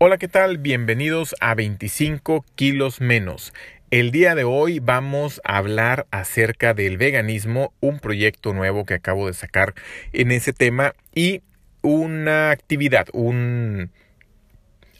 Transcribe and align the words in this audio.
Hola, 0.00 0.16
¿qué 0.16 0.28
tal? 0.28 0.58
Bienvenidos 0.58 1.34
a 1.40 1.56
25 1.56 2.44
kilos 2.54 3.00
menos. 3.00 3.52
El 3.90 4.12
día 4.12 4.36
de 4.36 4.44
hoy 4.44 4.78
vamos 4.78 5.40
a 5.42 5.56
hablar 5.56 6.06
acerca 6.12 6.72
del 6.72 6.98
veganismo, 6.98 7.74
un 7.80 7.98
proyecto 7.98 8.54
nuevo 8.54 8.84
que 8.84 8.94
acabo 8.94 9.26
de 9.26 9.32
sacar 9.32 9.74
en 10.12 10.30
ese 10.30 10.52
tema 10.52 10.94
y 11.16 11.42
una 11.82 12.52
actividad, 12.52 13.08
un 13.12 13.90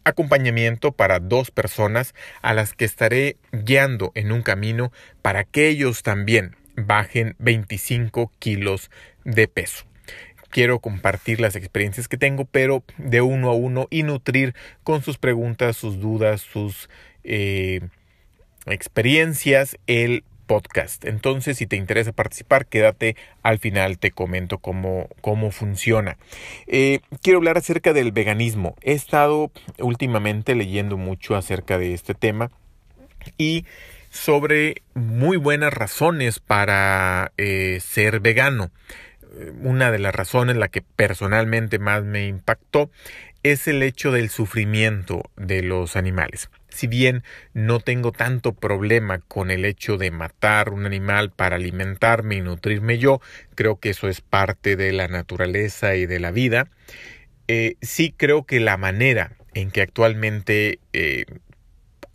acompañamiento 0.03 0.91
para 0.91 1.21
dos 1.21 1.53
personas 1.53 2.13
a 2.43 2.53
las 2.53 2.73
que 2.73 2.85
estaré 2.85 3.37
guiando 3.53 4.11
en 4.17 4.33
un 4.33 4.43
camino 4.43 4.91
para 5.23 5.45
que 5.45 5.69
ellos 5.69 6.03
también 6.03 6.57
bajen 6.75 7.37
25 7.39 8.33
kilos 8.41 8.91
de 9.23 9.47
peso 9.47 9.88
quiero 10.51 10.81
compartir 10.81 11.41
las 11.41 11.57
experiencias 11.57 12.09
que 12.09 12.17
tengo, 12.17 12.45
pero 12.45 12.83
de 12.97 13.21
uno 13.21 13.51
a 13.51 13.55
uno 13.55 13.87
y 13.91 14.03
nutrir 14.03 14.55
con 14.83 15.03
sus 15.03 15.19
preguntas, 15.19 15.77
sus 15.77 16.01
dudas, 16.01 16.41
sus 16.41 16.89
eh, 17.25 17.81
experiencias 18.67 19.79
el 19.87 20.25
podcast. 20.47 21.05
Entonces, 21.05 21.59
si 21.59 21.67
te 21.67 21.77
interesa 21.77 22.13
participar, 22.13 22.67
quédate 22.67 23.15
al 23.43 23.59
final, 23.59 23.99
te 23.99 24.11
comento 24.11 24.59
cómo, 24.59 25.09
cómo 25.21 25.53
funciona. 25.53 26.17
Eh, 26.67 27.01
quiero 27.23 27.39
hablar 27.39 27.59
acerca 27.59 27.93
del 27.93 28.11
veganismo. 28.11 28.75
He 28.83 28.95
estado 28.95 29.53
últimamente 29.79 30.57
leyendo 30.57 30.97
mucho 30.97 31.37
acerca 31.37 31.79
de 31.79 31.95
este 31.95 32.15
tema 32.15 32.51
y 33.37 33.67
sobre 34.11 34.83
muy 34.95 35.37
buenas 35.37 35.73
razones 35.73 36.41
para 36.41 37.33
eh, 37.37 37.79
ser 37.83 38.21
vegano 38.21 38.71
una 39.61 39.91
de 39.91 39.99
las 39.99 40.15
razones, 40.15 40.57
la 40.57 40.69
que 40.69 40.83
personalmente 40.83 41.79
más 41.79 42.05
me 42.05 42.27
impactó, 42.27 42.91
es 43.43 43.69
el 43.69 43.83
hecho 43.83 44.13
del 44.13 44.31
sufrimiento 44.31 45.31
de 45.37 45.63
los 45.63 45.97
animales. 45.97 46.51
Si 46.69 46.87
bien 46.87 47.23
no 47.55 47.81
tengo 47.81 48.13
tanto 48.13 48.53
problema 48.53 49.21
con 49.21 49.51
el 49.51 49.65
hecho 49.65 49.97
de 49.97 50.11
matar 50.11 50.71
un 50.71 50.87
animal 50.87 51.31
para 51.31 51.57
alimentarme 51.57 52.37
y 52.37 52.41
nutrirme 52.41 52.99
yo, 52.99 53.21
creo 53.55 53.79
que 53.79 53.91
eso 53.91 54.09
es 54.09 54.21
parte 54.21 54.77
de 54.77 54.93
la 54.93 55.09
naturaleza 55.09 55.95
y 55.97 56.07
de 56.07 56.21
la 56.21 56.31
vida, 56.31 56.69
eh, 57.47 57.77
sí 57.81 58.15
creo 58.17 58.45
que 58.45 58.61
la 58.61 58.77
manera 58.77 59.33
en 59.55 59.71
que 59.71 59.83
actualmente 59.83 60.81
eh, 60.93 61.25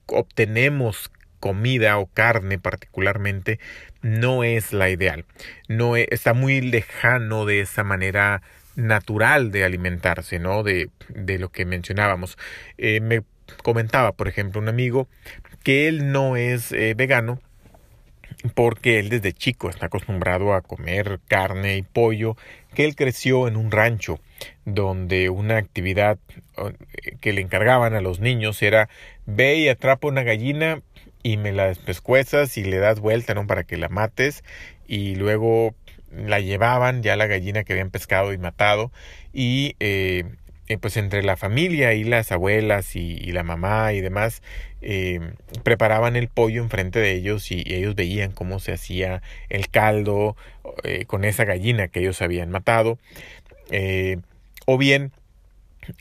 obtenemos 0.08 1.12
comida 1.40 1.98
o 1.98 2.06
carne 2.06 2.60
particularmente 2.60 3.60
no 4.04 4.44
es 4.44 4.74
la 4.74 4.92
ideal. 4.92 5.26
No 5.68 5.98
e, 5.98 6.08
está 6.12 6.36
muy 6.36 6.62
lejano 6.62 7.46
de 7.46 7.62
esa 7.62 7.84
manera 7.84 8.44
natural 8.76 9.52
de 9.52 9.64
alimentarse, 9.64 10.38
¿no? 10.38 10.62
De, 10.62 10.90
de 11.10 11.40
lo 11.40 11.50
que 11.50 11.66
mencionábamos. 11.66 12.38
Eh, 12.78 13.00
me 13.00 13.24
comentaba, 13.64 14.12
por 14.12 14.28
ejemplo, 14.28 14.62
un 14.62 14.70
amigo 14.70 15.08
que 15.64 15.88
él 15.88 16.12
no 16.12 16.36
es 16.36 16.72
eh, 16.72 16.94
vegano 16.96 17.40
porque 18.56 19.00
él 19.00 19.10
desde 19.10 19.34
chico 19.34 19.70
está 19.70 19.86
acostumbrado 19.86 20.54
a 20.54 20.62
comer 20.62 21.20
carne 21.28 21.78
y 21.78 21.82
pollo, 21.82 22.36
que 22.74 22.84
él 22.84 22.96
creció 22.96 23.48
en 23.48 23.56
un 23.56 23.72
rancho 23.72 24.20
donde 24.66 25.30
una 25.30 25.58
actividad 25.58 26.18
eh, 26.58 27.16
que 27.22 27.32
le 27.32 27.42
encargaban 27.42 27.94
a 27.94 28.02
los 28.02 28.20
niños 28.20 28.62
era 28.62 28.90
ve 29.26 29.56
y 29.56 29.70
atrapa 29.70 30.08
una 30.08 30.24
gallina 30.24 30.82
y 31.24 31.38
me 31.38 31.54
la 31.54 31.68
despescuezas 31.68 32.58
y 32.58 32.64
le 32.64 32.78
das 32.78 33.00
vuelta, 33.00 33.34
¿no? 33.34 33.48
Para 33.48 33.64
que 33.64 33.78
la 33.78 33.90
mates. 33.90 34.44
Y 34.88 35.16
luego 35.16 35.74
la 36.12 36.40
llevaban 36.40 37.02
ya 37.02 37.16
la 37.16 37.28
gallina 37.28 37.64
que 37.64 37.74
habían 37.74 37.90
pescado 37.90 38.34
y 38.34 38.38
matado. 38.38 38.92
Y 39.32 39.76
eh, 39.80 40.26
eh, 40.68 40.78
pues 40.78 40.98
entre 40.98 41.24
la 41.24 41.38
familia 41.38 41.94
y 41.94 42.04
las 42.04 42.32
abuelas 42.32 42.96
y, 42.96 43.32
la 43.32 43.44
mamá 43.44 43.94
y 43.94 44.02
demás 44.02 44.44
eh, 44.82 45.20
preparaban 45.64 46.16
el 46.16 46.28
pollo 46.28 46.62
enfrente 46.62 47.00
de 47.00 47.14
ellos 47.14 47.52
y, 47.52 47.64
ellos 47.66 47.96
veían 47.96 48.32
cómo 48.32 48.60
se 48.60 48.74
hacía 48.74 49.22
el 49.50 49.70
caldo 49.70 50.36
con 51.08 51.24
esa 51.26 51.46
gallina 51.46 51.88
que 51.88 52.02
ellos 52.02 52.22
habían 52.22 52.50
matado. 52.50 53.00
O 54.66 54.78
bien 54.78 55.12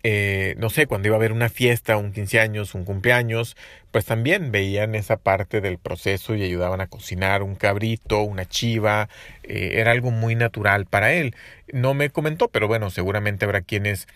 eh, 0.03 0.55
no 0.59 0.71
sé, 0.71 0.87
cuando 0.87 1.09
iba 1.09 1.17
a 1.17 1.19
haber 1.19 1.33
una 1.33 1.49
fiesta, 1.49 1.97
un 1.97 2.13
15 2.13 2.41
años, 2.41 2.75
un 2.75 2.85
cumpleaños, 2.85 3.57
pues 3.91 4.05
también 4.05 4.53
veían 4.53 4.95
esa 4.95 5.17
parte 5.17 5.61
del 5.61 5.79
proceso 5.79 6.35
y 6.35 6.43
ayudaban 6.43 6.81
a 6.81 6.87
cocinar 6.87 7.43
un 7.43 7.55
cabrito, 7.55 8.23
una 8.23 8.47
chiva, 8.47 9.09
eh, 9.43 9.73
era 9.75 9.91
algo 9.93 10.11
muy 10.11 10.35
natural 10.35 10.87
para 10.87 11.13
él. 11.13 11.35
No 11.73 11.95
me 11.95 12.11
comentó, 12.11 12.49
pero 12.49 12.69
bueno, 12.69 12.91
seguramente 12.91 13.45
habrá 13.45 13.63
quienes 13.63 14.07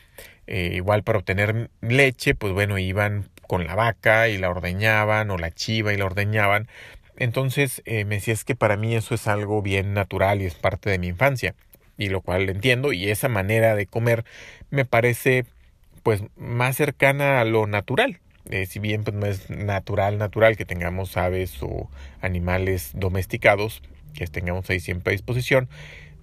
eh, 0.47 0.73
igual 0.75 1.03
para 1.03 1.19
obtener 1.19 1.71
leche, 1.81 2.35
pues 2.35 2.53
bueno, 2.53 2.79
iban 2.79 3.29
con 3.47 3.67
la 3.67 3.75
vaca 3.75 4.29
y 4.29 4.39
la 4.39 4.51
ordeñaban 4.51 5.31
o 5.31 5.39
la 5.39 5.51
chiva 5.51 5.93
y 5.93 5.97
la 5.97 6.07
ordeñaban. 6.07 6.69
Entonces 7.17 7.83
me 7.87 8.05
decía 8.05 8.35
es 8.35 8.45
que 8.45 8.55
para 8.55 8.77
mí 8.77 8.95
eso 8.95 9.15
es 9.15 9.27
algo 9.27 9.63
bien 9.63 9.95
natural 9.95 10.43
y 10.43 10.47
es 10.47 10.55
parte 10.55 10.91
de 10.91 10.99
mi 10.99 11.07
infancia 11.09 11.55
y 11.99 12.09
lo 12.09 12.21
cual 12.21 12.49
entiendo 12.49 12.93
y 12.93 13.09
esa 13.11 13.29
manera 13.29 13.75
de 13.75 13.87
comer 13.87 14.25
me 14.71 14.85
parece 14.85 15.47
pues 16.07 16.23
más 16.37 16.77
cercana 16.77 17.41
a 17.41 17.45
lo 17.45 17.67
natural. 17.67 18.21
Eh, 18.49 18.67
si 18.67 18.79
bien 18.79 19.03
pues 19.03 19.17
no 19.17 19.27
es 19.27 19.51
natural, 19.51 20.19
natural 20.19 20.57
que 20.57 20.65
tengamos 20.65 21.17
aves 21.17 21.61
o 21.63 21.91
animales 22.21 22.93
domesticados, 22.95 23.83
que 24.15 24.29
tengamos 24.29 24.71
ahí 24.71 24.79
siempre 24.79 25.11
a 25.11 25.17
disposición, 25.19 25.69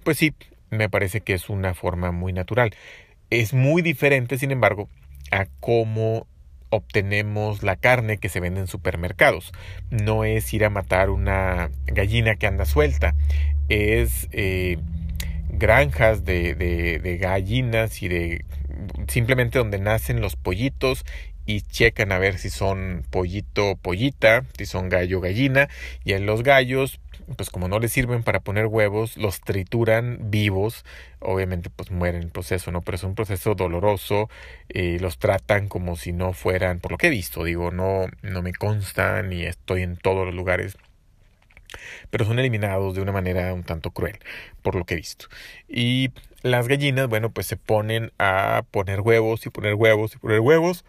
pues 0.02 0.16
sí, 0.16 0.32
me 0.70 0.88
parece 0.88 1.20
que 1.20 1.34
es 1.34 1.50
una 1.50 1.74
forma 1.74 2.12
muy 2.12 2.32
natural. 2.32 2.74
Es 3.28 3.52
muy 3.52 3.82
diferente, 3.82 4.38
sin 4.38 4.52
embargo, 4.52 4.88
a 5.30 5.48
cómo 5.60 6.26
obtenemos 6.70 7.62
la 7.62 7.76
carne 7.76 8.16
que 8.16 8.30
se 8.30 8.40
vende 8.40 8.60
en 8.60 8.68
supermercados. 8.68 9.52
No 9.90 10.24
es 10.24 10.50
ir 10.54 10.64
a 10.64 10.70
matar 10.70 11.10
una 11.10 11.70
gallina 11.84 12.36
que 12.36 12.46
anda 12.46 12.64
suelta, 12.64 13.14
es 13.68 14.28
eh, 14.32 14.78
granjas 15.50 16.24
de, 16.24 16.54
de, 16.54 17.00
de 17.00 17.18
gallinas 17.18 18.02
y 18.02 18.08
de 18.08 18.44
simplemente 19.08 19.58
donde 19.58 19.78
nacen 19.78 20.20
los 20.20 20.36
pollitos 20.36 21.04
y 21.46 21.60
checan 21.60 22.12
a 22.12 22.18
ver 22.18 22.38
si 22.38 22.50
son 22.50 23.04
pollito 23.10 23.76
pollita, 23.76 24.44
si 24.56 24.66
son 24.66 24.88
gallo 24.88 25.20
gallina 25.20 25.68
y 26.04 26.12
en 26.12 26.26
los 26.26 26.42
gallos 26.42 27.00
pues 27.36 27.50
como 27.50 27.68
no 27.68 27.78
les 27.78 27.92
sirven 27.92 28.22
para 28.22 28.40
poner 28.40 28.66
huevos, 28.66 29.16
los 29.16 29.40
trituran 29.40 30.18
vivos, 30.30 30.84
obviamente 31.20 31.70
pues 31.70 31.90
mueren 31.90 32.16
en 32.16 32.22
el 32.24 32.30
proceso, 32.30 32.70
¿no? 32.70 32.82
Pero 32.82 32.96
es 32.96 33.04
un 33.04 33.14
proceso 33.14 33.54
doloroso, 33.54 34.28
y 34.68 34.98
los 34.98 35.18
tratan 35.18 35.68
como 35.68 35.96
si 35.96 36.12
no 36.12 36.32
fueran, 36.32 36.80
por 36.80 36.92
lo 36.92 36.98
que 36.98 37.08
he 37.08 37.10
visto, 37.10 37.44
digo, 37.44 37.70
no, 37.70 38.06
no 38.22 38.42
me 38.42 38.52
consta 38.52 39.22
ni 39.22 39.44
estoy 39.44 39.82
en 39.82 39.96
todos 39.96 40.26
los 40.26 40.34
lugares, 40.34 40.76
pero 42.10 42.24
son 42.24 42.38
eliminados 42.38 42.94
de 42.94 43.02
una 43.02 43.12
manera 43.12 43.52
un 43.54 43.62
tanto 43.62 43.90
cruel, 43.90 44.18
por 44.62 44.74
lo 44.74 44.84
que 44.84 44.94
he 44.94 44.96
visto. 44.96 45.26
Y 45.68 46.10
las 46.42 46.68
gallinas, 46.68 47.08
bueno, 47.08 47.30
pues 47.30 47.46
se 47.46 47.56
ponen 47.56 48.12
a 48.18 48.64
poner 48.70 49.00
huevos 49.00 49.46
y 49.46 49.50
poner 49.50 49.74
huevos 49.74 50.14
y 50.14 50.18
poner 50.18 50.40
huevos 50.40 50.84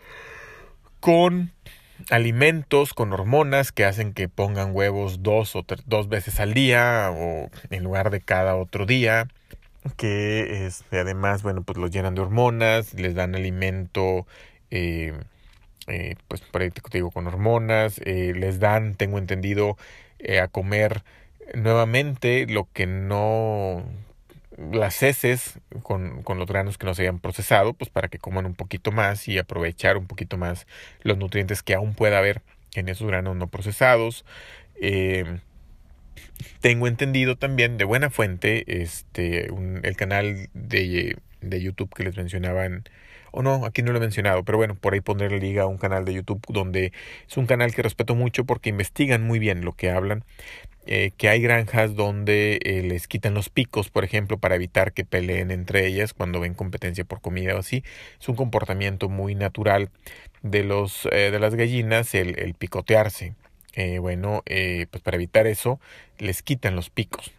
con 1.00 1.52
alimentos, 2.10 2.94
con 2.94 3.14
hormonas 3.14 3.72
que 3.72 3.86
hacen 3.86 4.14
que 4.14 4.28
pongan 4.28 4.76
huevos 4.76 5.24
dos 5.24 5.56
o 5.56 5.66
dos 5.86 6.10
veces 6.10 6.40
al 6.40 6.54
día 6.54 7.10
o 7.12 7.50
en 7.70 7.84
lugar 7.84 8.10
de 8.10 8.22
cada 8.22 8.56
otro 8.56 8.86
día 8.86 9.28
que 9.98 10.66
este, 10.66 11.00
además, 11.00 11.44
bueno, 11.44 11.64
pues 11.64 11.78
los 11.78 11.92
llenan 11.92 12.16
de 12.16 12.22
hormonas, 12.22 12.94
les 12.96 13.16
dan 13.16 13.36
alimento, 13.36 14.26
eh, 14.72 15.14
eh, 15.88 16.16
pues 16.28 16.42
por 16.42 16.62
ahí 16.62 16.72
te 16.72 16.82
digo, 16.92 17.12
con 17.12 17.28
hormonas, 17.28 18.00
eh, 18.06 18.34
les 18.36 18.60
dan, 18.60 18.96
tengo 18.96 19.18
entendido, 19.18 19.78
eh, 20.20 20.40
a 20.40 20.48
comer 20.48 21.04
nuevamente 21.54 22.48
lo 22.48 22.68
que 22.74 22.86
no 22.88 23.86
las 24.58 25.04
heces 25.04 25.60
con, 25.84 26.24
con, 26.24 26.40
los 26.40 26.48
granos 26.48 26.78
que 26.78 26.86
no 26.86 26.94
se 26.94 27.02
hayan 27.04 27.20
procesado, 27.20 27.74
pues 27.74 27.90
para 27.90 28.08
que 28.08 28.20
coman 28.20 28.46
un 28.46 28.56
poquito 28.56 28.92
más 28.92 29.28
y 29.28 29.38
aprovechar 29.38 29.98
un 29.98 30.08
poquito 30.08 30.38
más 30.38 30.66
los 31.02 31.18
nutrientes 31.18 31.62
que 31.62 31.76
aún 31.76 31.94
pueda 31.94 32.20
haber 32.20 32.42
en 32.74 32.90
esos 32.90 33.08
granos 33.08 33.36
no 33.36 33.48
procesados. 33.48 34.26
Eh, 34.80 35.40
tengo 36.62 36.88
entendido 36.88 37.38
también 37.38 37.78
de 37.78 37.84
buena 37.86 38.10
fuente 38.10 38.82
este 38.82 39.48
el 39.48 39.96
canal 39.96 40.50
de, 40.54 41.18
de 41.42 41.62
YouTube 41.62 41.94
que 41.94 42.04
les 42.04 42.18
mencionaban 42.18 42.84
o 43.36 43.44
no, 43.44 43.66
aquí 43.66 43.82
no 43.82 43.92
lo 43.92 43.98
he 43.98 44.02
mencionado, 44.02 44.44
pero 44.44 44.58
bueno, 44.58 44.76
por 44.76 44.94
ahí 44.94 45.02
pondré 45.02 45.30
liga 45.40 45.64
a 45.64 45.68
un 45.68 45.78
canal 45.78 46.06
de 46.06 46.14
YouTube 46.14 46.42
donde 46.48 46.94
es 47.28 47.38
un 47.38 47.48
canal 47.48 47.76
que 47.76 47.82
respeto 47.82 48.16
mucho 48.16 48.46
porque 48.46 48.70
investigan 48.70 49.24
muy 49.24 49.40
bien 49.40 49.66
lo 49.66 49.74
que 49.74 49.92
hablan. 49.92 50.24
Eh, 50.88 51.12
que 51.18 51.30
hay 51.30 51.42
granjas 51.42 51.96
donde 51.96 52.60
eh, 52.64 52.84
les 52.84 53.08
quitan 53.08 53.34
los 53.34 53.50
picos, 53.50 53.90
por 53.90 54.04
ejemplo, 54.06 54.38
para 54.38 54.56
evitar 54.56 54.94
que 54.94 55.04
peleen 55.04 55.50
entre 55.50 55.88
ellas 55.88 56.14
cuando 56.14 56.40
ven 56.40 56.54
competencia 56.54 57.04
por 57.04 57.22
comida 57.22 57.56
o 57.56 57.60
así. 57.60 57.84
Es 58.22 58.30
un 58.30 58.36
comportamiento 58.36 59.10
muy 59.10 59.36
natural 59.36 59.90
de, 60.44 60.64
los, 60.64 61.08
eh, 61.12 61.32
de 61.32 61.40
las 61.40 61.56
gallinas 61.56 62.14
el, 62.16 62.54
picotearse. 62.54 63.34
bueno, 64.00 64.44
pues 64.46 65.04
para 65.04 65.16
evitar 65.16 65.48
eso, 65.48 65.80
les 66.20 66.42
quitan 66.44 66.76
los 66.76 66.90
picos. 66.90 67.32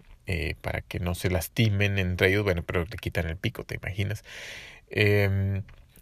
para 0.60 0.82
que 0.82 0.99
no 0.99 1.14
se 1.14 1.31
lastimen 1.31 1.99
entre 1.99 2.28
ellos, 2.28 2.44
bueno, 2.44 2.62
pero 2.62 2.84
le 2.84 2.96
quitan 2.99 3.26
el 3.28 3.37
pico, 3.37 3.64
¿te 3.64 3.76
imaginas? 3.76 4.25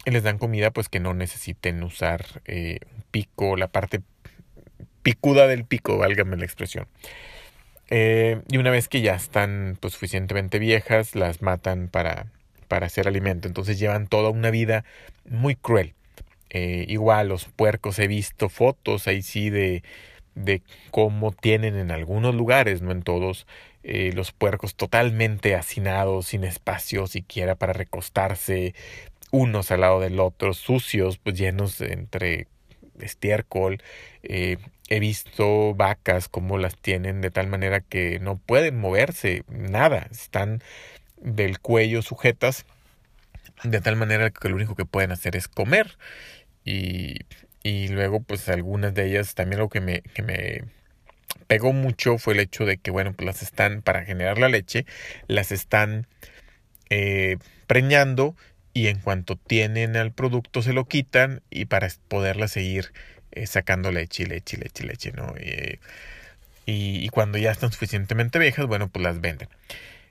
Em, 0.05 0.13
les 0.13 0.23
dan 0.23 0.37
comida 0.37 0.71
pues 0.71 0.89
que 0.89 0.99
no 0.99 1.13
necesiten 1.13 1.83
usar 1.83 2.41
eh, 2.45 2.79
pico, 3.11 3.57
la 3.57 3.67
parte 3.67 4.01
picuda 5.01 5.47
del 5.47 5.65
pico, 5.65 5.97
válgame 5.97 6.37
la 6.37 6.45
expresión. 6.45 6.87
Eh, 7.89 8.41
y 8.49 8.57
una 8.57 8.71
vez 8.71 8.87
que 8.87 9.01
ya 9.01 9.15
están 9.15 9.77
pues, 9.79 9.93
suficientemente 9.93 10.59
viejas, 10.59 11.15
las 11.15 11.41
matan 11.41 11.87
para, 11.89 12.27
para 12.67 12.87
hacer 12.87 13.07
alimento. 13.07 13.47
Entonces 13.47 13.77
llevan 13.79 14.07
toda 14.07 14.29
una 14.29 14.49
vida 14.51 14.85
muy 15.29 15.55
cruel. 15.55 15.93
Eh, 16.49 16.85
igual 16.87 17.29
los 17.29 17.45
puercos 17.45 17.99
he 17.99 18.07
visto 18.07 18.49
fotos 18.49 19.07
ahí 19.07 19.21
sí 19.21 19.49
de, 19.49 19.83
de 20.35 20.61
cómo 20.91 21.31
tienen 21.31 21.75
en 21.75 21.91
algunos 21.91 22.33
lugares, 22.35 22.81
no 22.81 22.91
en 22.91 23.01
todos, 23.01 23.47
los 23.83 24.31
puercos 24.31 24.73
totalmente 24.73 25.53
hacinados, 25.53 26.25
sin 26.25 26.43
espacio 26.43 27.05
siquiera 27.05 27.53
para 27.53 27.71
recostarse, 27.71 28.73
unos 29.35 29.71
al 29.71 29.81
lado 29.81 29.99
del 29.99 30.19
otro, 30.19 30.53
sucios, 30.53 31.17
pues 31.17 31.37
llenos 31.37 31.81
entre 31.81 32.47
estiércol. 32.99 33.81
Eh, 34.23 34.57
he 34.87 34.99
visto 34.99 35.75
vacas 35.75 36.29
como 36.29 36.57
las 36.57 36.77
tienen 36.77 37.21
de 37.21 37.31
tal 37.31 37.47
manera 37.47 37.81
que 37.81 38.19
no 38.19 38.37
pueden 38.37 38.79
moverse, 38.79 39.43
nada, 39.49 40.07
están 40.11 40.61
del 41.17 41.59
cuello 41.59 42.01
sujetas 42.01 42.65
de 43.63 43.81
tal 43.81 43.95
manera 43.95 44.31
que 44.31 44.49
lo 44.49 44.55
único 44.55 44.75
que 44.75 44.85
pueden 44.85 45.11
hacer 45.11 45.35
es 45.35 45.47
comer. 45.47 45.97
Y, 46.63 47.19
y 47.63 47.87
luego, 47.89 48.21
pues 48.21 48.49
algunas 48.49 48.93
de 48.93 49.07
ellas, 49.07 49.35
también 49.35 49.59
lo 49.59 49.69
que 49.69 49.81
me, 49.81 50.01
que 50.01 50.21
me 50.21 50.63
pegó 51.47 51.73
mucho 51.73 52.17
fue 52.17 52.33
el 52.33 52.39
hecho 52.41 52.65
de 52.65 52.77
que, 52.77 52.91
bueno, 52.91 53.13
pues 53.13 53.25
las 53.25 53.41
están, 53.43 53.81
para 53.81 54.05
generar 54.05 54.37
la 54.37 54.49
leche, 54.49 54.85
las 55.27 55.51
están 55.51 56.07
eh, 56.89 57.37
preñando 57.67 58.35
y 58.75 58.87
en 58.89 58.99
cuanto 58.99 59.37
tienen 59.37 59.95
al 59.95 60.11
producto 60.11 60.61
se 60.61 60.73
lo 60.73 60.85
quitan 60.85 61.41
y 61.49 61.65
para 61.65 61.87
poderla 62.09 62.49
seguir 62.49 62.91
eh, 63.31 63.47
sacando 63.47 63.89
leche, 63.89 64.27
leche, 64.27 64.57
leche, 64.57 64.83
leche, 64.83 65.13
¿no? 65.13 65.33
y, 66.65 67.05
y 67.05 67.09
cuando 67.09 67.37
ya 67.37 67.51
están 67.51 67.71
suficientemente 67.71 68.37
viejas, 68.37 68.65
bueno, 68.67 68.89
pues 68.89 69.01
las 69.01 69.21
venden. 69.21 69.47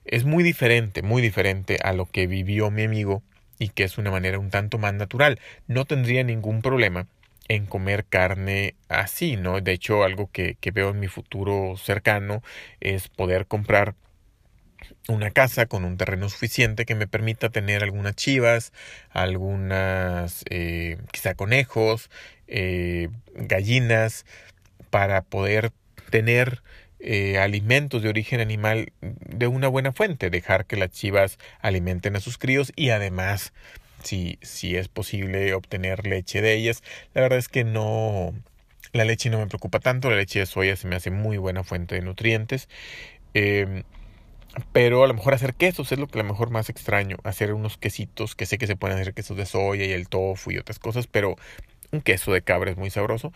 Es 0.06 0.24
muy 0.24 0.42
diferente, 0.42 1.02
muy 1.02 1.20
diferente 1.20 1.78
a 1.82 1.92
lo 1.92 2.06
que 2.06 2.26
vivió 2.26 2.70
mi 2.70 2.84
amigo 2.84 3.22
y 3.58 3.68
que 3.68 3.84
es 3.84 3.98
una 3.98 4.10
manera 4.10 4.38
un 4.38 4.50
tanto 4.50 4.78
más 4.78 4.94
natural. 4.94 5.40
No 5.66 5.84
tendría 5.84 6.24
ningún 6.24 6.62
problema 6.62 7.06
en 7.48 7.66
comer 7.66 8.06
carne 8.06 8.76
así, 8.88 9.36
¿no? 9.36 9.60
De 9.60 9.72
hecho, 9.72 10.04
algo 10.04 10.30
que, 10.32 10.56
que 10.58 10.70
veo 10.70 10.90
en 10.90 11.00
mi 11.00 11.08
futuro 11.08 11.76
cercano 11.76 12.42
es 12.80 13.08
poder 13.08 13.46
comprar 13.46 13.94
una 15.08 15.30
casa 15.30 15.66
con 15.66 15.84
un 15.84 15.96
terreno 15.96 16.28
suficiente 16.28 16.86
que 16.86 16.94
me 16.94 17.06
permita 17.06 17.50
tener 17.50 17.82
algunas 17.82 18.14
chivas, 18.14 18.72
algunas 19.10 20.44
eh, 20.50 20.98
quizá 21.12 21.34
conejos, 21.34 22.10
eh, 22.48 23.08
gallinas, 23.34 24.24
para 24.90 25.22
poder 25.22 25.72
tener 26.10 26.62
eh, 27.00 27.38
alimentos 27.38 28.02
de 28.02 28.08
origen 28.08 28.40
animal 28.40 28.92
de 29.00 29.46
una 29.46 29.68
buena 29.68 29.92
fuente, 29.92 30.30
dejar 30.30 30.66
que 30.66 30.76
las 30.76 30.90
chivas 30.90 31.38
alimenten 31.60 32.16
a 32.16 32.20
sus 32.20 32.38
críos 32.38 32.72
y 32.76 32.90
además 32.90 33.52
si, 34.02 34.38
si 34.42 34.76
es 34.76 34.88
posible 34.88 35.52
obtener 35.54 36.06
leche 36.06 36.40
de 36.40 36.54
ellas. 36.54 36.82
La 37.12 37.22
verdad 37.22 37.38
es 37.38 37.48
que 37.48 37.64
no, 37.64 38.32
la 38.92 39.04
leche 39.04 39.28
no 39.28 39.38
me 39.38 39.46
preocupa 39.48 39.80
tanto, 39.80 40.10
la 40.10 40.16
leche 40.16 40.38
de 40.38 40.46
soya 40.46 40.76
se 40.76 40.86
me 40.86 40.96
hace 40.96 41.10
muy 41.10 41.36
buena 41.36 41.64
fuente 41.64 41.96
de 41.96 42.02
nutrientes. 42.02 42.68
Em, 43.34 43.82
pero 44.72 45.04
a 45.04 45.06
lo 45.06 45.14
mejor 45.14 45.34
hacer 45.34 45.54
quesos 45.54 45.90
es 45.92 45.98
lo 45.98 46.06
que 46.06 46.18
a 46.18 46.22
lo 46.22 46.28
mejor 46.28 46.50
más 46.50 46.70
extraño. 46.70 47.16
Hacer 47.24 47.52
unos 47.54 47.76
quesitos, 47.76 48.34
que 48.34 48.46
sé 48.46 48.58
que 48.58 48.66
se 48.66 48.76
pueden 48.76 48.98
hacer 48.98 49.14
quesos 49.14 49.36
de 49.36 49.46
soya 49.46 49.84
y 49.84 49.92
el 49.92 50.08
tofu 50.08 50.50
y 50.50 50.58
otras 50.58 50.78
cosas, 50.78 51.06
pero 51.06 51.36
un 51.92 52.00
queso 52.00 52.32
de 52.32 52.42
cabra 52.42 52.70
es 52.70 52.76
muy 52.76 52.90
sabroso. 52.90 53.32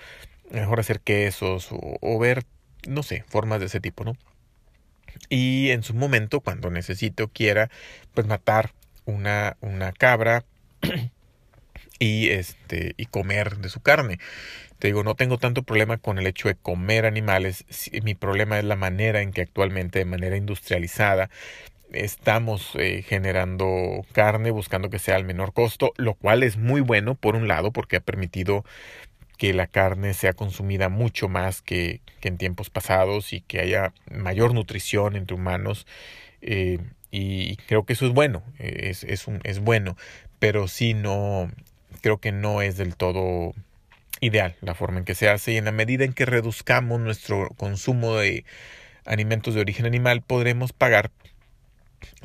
Mejor 0.50 0.80
hacer 0.80 1.00
quesos 1.00 1.70
o, 1.72 1.98
o 2.00 2.18
ver 2.18 2.44
no 2.86 3.02
sé, 3.02 3.24
formas 3.28 3.60
de 3.60 3.66
ese 3.66 3.80
tipo, 3.80 4.04
¿no? 4.04 4.16
Y 5.28 5.70
en 5.70 5.82
su 5.82 5.94
momento, 5.94 6.40
cuando 6.40 6.70
necesite 6.70 7.22
o 7.22 7.28
quiera, 7.28 7.70
pues 8.14 8.26
matar 8.26 8.72
una, 9.04 9.56
una 9.60 9.92
cabra 9.92 10.44
y 11.98 12.28
este 12.28 12.94
y 12.96 13.06
comer 13.06 13.58
de 13.58 13.68
su 13.68 13.80
carne. 13.80 14.18
Te 14.78 14.88
digo, 14.88 15.02
no 15.02 15.16
tengo 15.16 15.38
tanto 15.38 15.62
problema 15.64 15.98
con 15.98 16.18
el 16.18 16.26
hecho 16.26 16.48
de 16.48 16.54
comer 16.54 17.04
animales. 17.04 17.64
Mi 18.04 18.14
problema 18.14 18.58
es 18.58 18.64
la 18.64 18.76
manera 18.76 19.22
en 19.22 19.32
que 19.32 19.42
actualmente, 19.42 19.98
de 19.98 20.04
manera 20.04 20.36
industrializada, 20.36 21.30
estamos 21.92 22.72
eh, 22.74 23.02
generando 23.02 24.04
carne 24.12 24.50
buscando 24.50 24.90
que 24.90 24.98
sea 24.98 25.16
al 25.16 25.24
menor 25.24 25.52
costo, 25.52 25.92
lo 25.96 26.14
cual 26.14 26.42
es 26.42 26.56
muy 26.58 26.80
bueno 26.80 27.14
por 27.14 27.34
un 27.34 27.48
lado 27.48 27.72
porque 27.72 27.96
ha 27.96 28.00
permitido 28.00 28.64
que 29.36 29.52
la 29.54 29.66
carne 29.66 30.14
sea 30.14 30.32
consumida 30.32 30.88
mucho 30.88 31.28
más 31.28 31.62
que, 31.62 32.00
que 32.20 32.28
en 32.28 32.38
tiempos 32.38 32.70
pasados 32.70 33.32
y 33.32 33.40
que 33.40 33.60
haya 33.60 33.92
mayor 34.10 34.54
nutrición 34.54 35.16
entre 35.16 35.36
humanos. 35.36 35.86
Eh, 36.40 36.78
y 37.10 37.56
creo 37.66 37.84
que 37.84 37.94
eso 37.94 38.06
es 38.06 38.12
bueno, 38.12 38.42
es, 38.58 39.02
es, 39.04 39.26
un, 39.26 39.40
es 39.44 39.60
bueno, 39.60 39.96
pero 40.38 40.68
sí 40.68 40.94
no, 40.94 41.50
creo 42.02 42.18
que 42.18 42.32
no 42.32 42.62
es 42.62 42.76
del 42.76 42.96
todo 42.96 43.54
ideal 44.20 44.56
la 44.60 44.74
forma 44.74 44.98
en 44.98 45.04
que 45.04 45.14
se 45.14 45.28
hace 45.28 45.52
y 45.52 45.56
en 45.56 45.64
la 45.64 45.72
medida 45.72 46.04
en 46.04 46.12
que 46.12 46.26
reduzcamos 46.26 47.00
nuestro 47.00 47.48
consumo 47.56 48.16
de 48.16 48.44
alimentos 49.04 49.54
de 49.54 49.60
origen 49.60 49.86
animal 49.86 50.22
podremos 50.22 50.72
pagar 50.72 51.10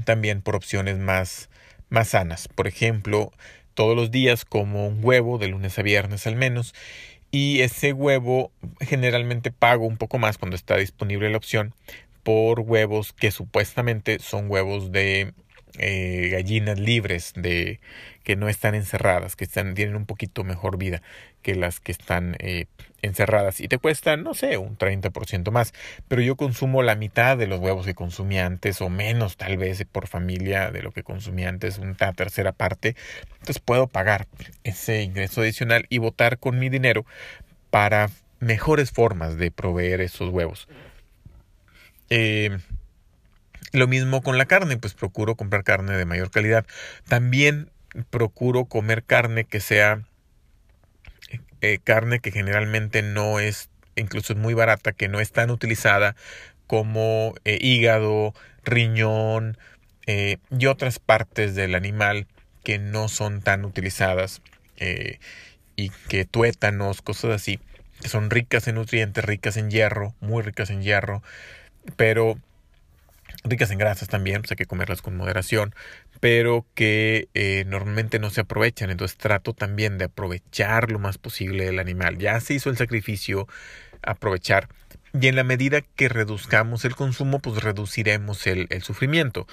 también 0.05 0.41
por 0.41 0.55
opciones 0.55 0.97
más, 0.97 1.49
más 1.89 2.09
sanas. 2.09 2.47
Por 2.47 2.67
ejemplo, 2.67 3.31
todos 3.73 3.95
los 3.95 4.11
días 4.11 4.45
como 4.45 4.87
un 4.87 4.99
huevo 5.03 5.37
de 5.37 5.47
lunes 5.47 5.77
a 5.79 5.81
viernes 5.81 6.27
al 6.27 6.35
menos 6.35 6.73
y 7.31 7.61
ese 7.61 7.93
huevo 7.93 8.51
generalmente 8.79 9.51
pago 9.51 9.87
un 9.87 9.97
poco 9.97 10.19
más 10.19 10.37
cuando 10.37 10.55
está 10.55 10.77
disponible 10.77 11.29
la 11.29 11.37
opción 11.37 11.73
por 12.23 12.61
huevos 12.61 13.11
que 13.13 13.31
supuestamente 13.31 14.19
son 14.19 14.49
huevos 14.49 14.91
de 14.91 15.33
eh, 15.79 16.29
gallinas 16.31 16.79
libres 16.79 17.33
de 17.35 17.79
que 18.23 18.35
no 18.35 18.47
están 18.47 18.75
encerradas, 18.75 19.35
que 19.35 19.43
están, 19.43 19.73
tienen 19.73 19.95
un 19.95 20.05
poquito 20.05 20.43
mejor 20.43 20.77
vida 20.77 21.01
que 21.41 21.55
las 21.55 21.79
que 21.79 21.91
están 21.91 22.35
eh, 22.39 22.65
encerradas. 23.01 23.59
Y 23.59 23.67
te 23.67 23.77
cuestan, 23.77 24.23
no 24.23 24.33
sé, 24.33 24.57
un 24.57 24.77
30% 24.77 25.51
más, 25.51 25.73
pero 26.07 26.21
yo 26.21 26.35
consumo 26.35 26.83
la 26.83 26.95
mitad 26.95 27.37
de 27.37 27.47
los 27.47 27.59
huevos 27.59 27.85
que 27.85 27.95
consumía 27.95 28.45
antes 28.45 28.81
o 28.81 28.89
menos 28.89 29.35
tal 29.35 29.57
vez 29.57 29.83
por 29.91 30.07
familia 30.07 30.71
de 30.71 30.81
lo 30.81 30.91
que 30.91 31.03
consumía 31.03 31.49
antes, 31.49 31.79
una 31.79 32.13
tercera 32.13 32.53
parte, 32.53 32.95
entonces 33.33 33.59
puedo 33.59 33.87
pagar 33.87 34.27
ese 34.63 35.03
ingreso 35.03 35.41
adicional 35.41 35.85
y 35.89 35.97
votar 35.97 36.39
con 36.39 36.59
mi 36.59 36.69
dinero 36.69 37.05
para 37.69 38.09
mejores 38.39 38.91
formas 38.91 39.37
de 39.37 39.51
proveer 39.51 40.01
esos 40.01 40.29
huevos. 40.29 40.67
Eh, 42.09 42.57
lo 43.73 43.87
mismo 43.87 44.21
con 44.21 44.37
la 44.37 44.45
carne, 44.45 44.77
pues 44.77 44.93
procuro 44.93 45.35
comprar 45.35 45.63
carne 45.63 45.97
de 45.97 46.05
mayor 46.05 46.31
calidad. 46.31 46.65
También 47.07 47.71
procuro 48.09 48.65
comer 48.65 49.03
carne 49.03 49.43
que 49.43 49.59
sea 49.59 50.03
eh, 51.61 51.79
carne 51.83 52.19
que 52.19 52.31
generalmente 52.31 53.01
no 53.01 53.39
es, 53.39 53.69
incluso 53.95 54.33
es 54.33 54.39
muy 54.39 54.53
barata, 54.53 54.91
que 54.93 55.07
no 55.07 55.19
es 55.19 55.31
tan 55.31 55.49
utilizada 55.49 56.15
como 56.67 57.33
eh, 57.45 57.57
hígado, 57.61 58.33
riñón 58.63 59.57
eh, 60.05 60.37
y 60.51 60.65
otras 60.67 60.99
partes 60.99 61.55
del 61.55 61.75
animal 61.75 62.27
que 62.63 62.79
no 62.79 63.07
son 63.07 63.41
tan 63.41 63.65
utilizadas 63.65 64.41
y 65.77 65.89
que 66.09 66.25
tuétanos, 66.25 67.01
cosas 67.01 67.31
así, 67.31 67.61
que 68.01 68.09
son 68.09 68.29
ricas 68.29 68.67
en 68.67 68.75
nutrientes, 68.75 69.23
ricas 69.23 69.55
en 69.55 69.71
hierro, 69.71 70.13
muy 70.19 70.43
ricas 70.43 70.69
en 70.69 70.81
hierro, 70.81 71.23
pero 71.95 72.37
ricas 73.43 73.71
en 73.71 73.77
grasas 73.77 74.07
también, 74.07 74.41
pues 74.41 74.51
hay 74.51 74.57
que 74.57 74.65
comerlas 74.65 75.01
con 75.01 75.17
moderación, 75.17 75.75
pero 76.19 76.65
que 76.75 77.27
eh, 77.33 77.65
normalmente 77.67 78.19
no 78.19 78.29
se 78.29 78.41
aprovechan. 78.41 78.89
Entonces 78.89 79.17
trato 79.17 79.53
también 79.53 79.97
de 79.97 80.05
aprovechar 80.05 80.91
lo 80.91 80.99
más 80.99 81.17
posible 81.17 81.67
el 81.67 81.79
animal. 81.79 82.17
Ya 82.17 82.39
se 82.39 82.53
hizo 82.53 82.69
el 82.69 82.77
sacrificio, 82.77 83.47
aprovechar. 84.01 84.69
Y 85.19 85.27
en 85.27 85.35
la 85.35 85.43
medida 85.43 85.81
que 85.81 86.09
reduzcamos 86.09 86.85
el 86.85 86.95
consumo, 86.95 87.39
pues 87.39 87.61
reduciremos 87.61 88.47
el, 88.47 88.67
sufrimiento. 88.81 89.47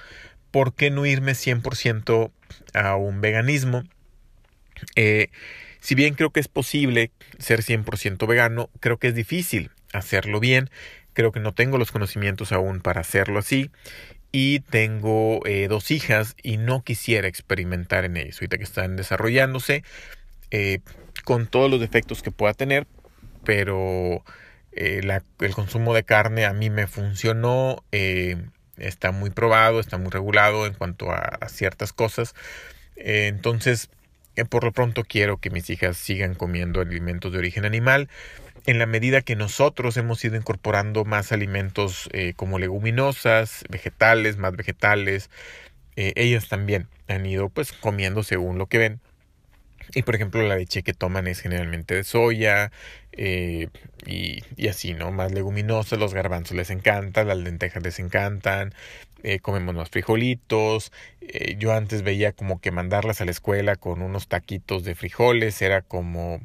¿Por 0.51 0.75
qué 0.75 0.91
no 0.91 1.05
irme 1.05 1.33
100% 1.33 2.31
a 2.75 2.97
un 2.97 3.21
veganismo? 3.21 3.85
Eh, 4.97 5.29
si 5.81 5.95
bien 5.95 6.15
creo 6.15 6.31
que 6.31 6.41
es 6.41 6.49
posible 6.49 7.11
ser 7.39 7.63
100% 7.63 8.27
vegano, 8.27 8.71
creo 8.81 8.99
que 8.99 9.09
es 9.09 9.15
difícil 9.15 9.71
hacerlo 9.93 10.41
bien 10.41 10.71
Creo 11.13 11.33
que 11.33 11.41
no 11.41 11.53
tengo 11.53 11.79
los 11.79 11.93
conocimientos 11.93 12.53
aún 12.53 12.81
para 12.81 13.01
hacerlo 13.01 13.39
así. 13.39 13.71
Y 14.33 14.61
tengo 14.61 15.45
eh, 15.47 15.67
dos 15.69 15.91
hijas 15.91 16.37
y 16.43 16.57
no 16.57 16.85
quisiera 16.85 17.27
experimentar 17.27 18.05
en 18.05 18.17
ellas. 18.17 18.37
Ahorita 18.37 18.59
que 18.59 18.65
están 18.65 18.97
desarrollándose 18.97 19.83
eh, 20.51 20.81
con 21.25 21.47
todos 21.47 21.71
los 21.71 21.81
defectos 21.81 22.23
que 22.23 22.31
pueda 22.31 22.55
tener. 22.55 22.87
Pero 23.45 24.23
eh, 24.73 25.01
el 25.41 25.55
consumo 25.55 25.95
de 25.95 26.05
carne 26.05 26.45
a 26.45 26.53
mí 26.53 26.71
me 26.71 26.87
funcionó. 26.87 27.83
está 28.77 29.13
muy 29.13 29.31
probado, 29.31 29.81
está 29.81 29.99
muy 29.99 30.11
regulado 30.11 30.67
en 30.67 30.75
cuanto 30.75 31.11
a, 31.11 31.39
ciertas 31.49 31.93
cosas. 31.93 32.35
entonces 32.97 33.91
por 34.49 34.65
lo 34.65 34.73
pronto 34.73 35.05
quiero 35.05 35.39
que 35.39 35.51
mis 35.51 35.69
hijas 35.71 35.97
sigan 35.97 36.35
comiendo 36.35 36.81
alimentos 36.81 37.33
de 37.33 37.39
origen 37.39 37.65
animal. 37.65 38.09
En 38.67 38.79
la 38.79 38.87
medida 38.87 39.23
que 39.23 39.37
nosotros 39.37 39.97
hemos 39.97 40.25
ido 40.25 40.37
incorporando 40.37 41.05
más 41.05 41.33
alimentos 41.33 42.09
eh, 42.13 42.35
como 42.37 42.59
leguminosas, 42.59 43.65
vegetales, 43.71 44.37
más 44.37 44.55
vegetales, 44.55 45.31
eh, 45.97 46.13
ellas 46.17 46.49
también 46.49 46.87
han 47.09 47.25
ido 47.25 47.49
pues 47.49 47.73
comiendo 47.73 48.23
según 48.23 48.59
lo 48.59 48.67
que 48.67 48.79
ven. 48.79 49.01
Y 49.95 50.03
por 50.03 50.15
ejemplo 50.15 50.43
la 50.43 50.57
leche 50.57 50.83
que 50.83 50.93
toman 50.93 51.27
es 51.27 51.41
generalmente 51.41 51.95
de 51.95 52.05
soya 52.05 52.71
eh, 53.13 53.69
y, 54.07 54.45
y, 54.57 54.69
así, 54.69 54.95
¿no? 54.95 55.11
Más 55.11 55.33
leguminosas, 55.33 55.99
los 55.99 56.15
garbanzos 56.15 56.57
les 56.57 56.71
encantan, 56.71 57.29
las 57.29 57.39
lentejas 57.39 57.83
les 57.83 57.99
encantan, 57.99 58.75
comemos 59.43 59.75
más 59.75 59.91
frijolitos. 59.91 60.93
Yo 61.59 61.73
antes 61.73 62.03
veía 62.03 62.33
como 62.33 62.61
que 62.61 62.71
mandarlas 62.71 63.21
a 63.21 63.25
la 63.25 63.33
escuela 63.33 63.77
con 63.77 64.01
unos 64.01 64.29
taquitos 64.29 64.85
de 64.85 64.95
frijoles 64.95 65.61
era 65.61 65.83
como 65.83 66.41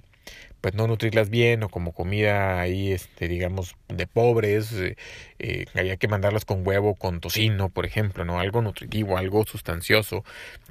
pues 0.65 0.74
no 0.74 0.88
nutrirlas 0.88 1.29
bien 1.29 1.62
o 1.62 1.69
como 1.69 1.91
comida 1.91 2.60
ahí, 2.60 2.91
este, 2.91 3.27
digamos, 3.27 3.75
de 3.88 4.07
pobres, 4.07 4.72
eh, 4.72 4.95
eh, 5.38 5.65
había 5.75 5.95
que 5.98 6.07
mandarlas 6.07 6.43
con 6.43 6.65
huevo, 6.65 6.95
con 6.95 7.19
tocino, 7.19 7.69
por 7.69 7.86
ejemplo, 7.86 8.25
¿no? 8.25 8.39
Algo 8.39 8.63
nutritivo, 8.63 9.19
algo 9.19 9.45
sustancioso 9.45 10.24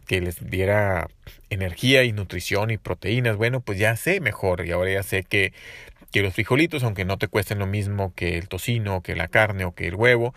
que 0.08 0.20
les 0.20 0.50
diera 0.50 1.06
energía 1.48 2.02
y 2.02 2.10
nutrición 2.10 2.72
y 2.72 2.76
proteínas. 2.76 3.36
Bueno, 3.36 3.60
pues 3.60 3.78
ya 3.78 3.94
sé 3.94 4.20
mejor 4.20 4.66
y 4.66 4.72
ahora 4.72 4.90
ya 4.90 5.04
sé 5.04 5.22
que, 5.22 5.52
que 6.10 6.22
los 6.22 6.34
frijolitos, 6.34 6.82
aunque 6.82 7.04
no 7.04 7.16
te 7.16 7.28
cuesten 7.28 7.60
lo 7.60 7.68
mismo 7.68 8.12
que 8.16 8.36
el 8.36 8.48
tocino, 8.48 9.00
que 9.00 9.14
la 9.14 9.28
carne 9.28 9.64
o 9.64 9.76
que 9.76 9.86
el 9.86 9.94
huevo, 9.94 10.34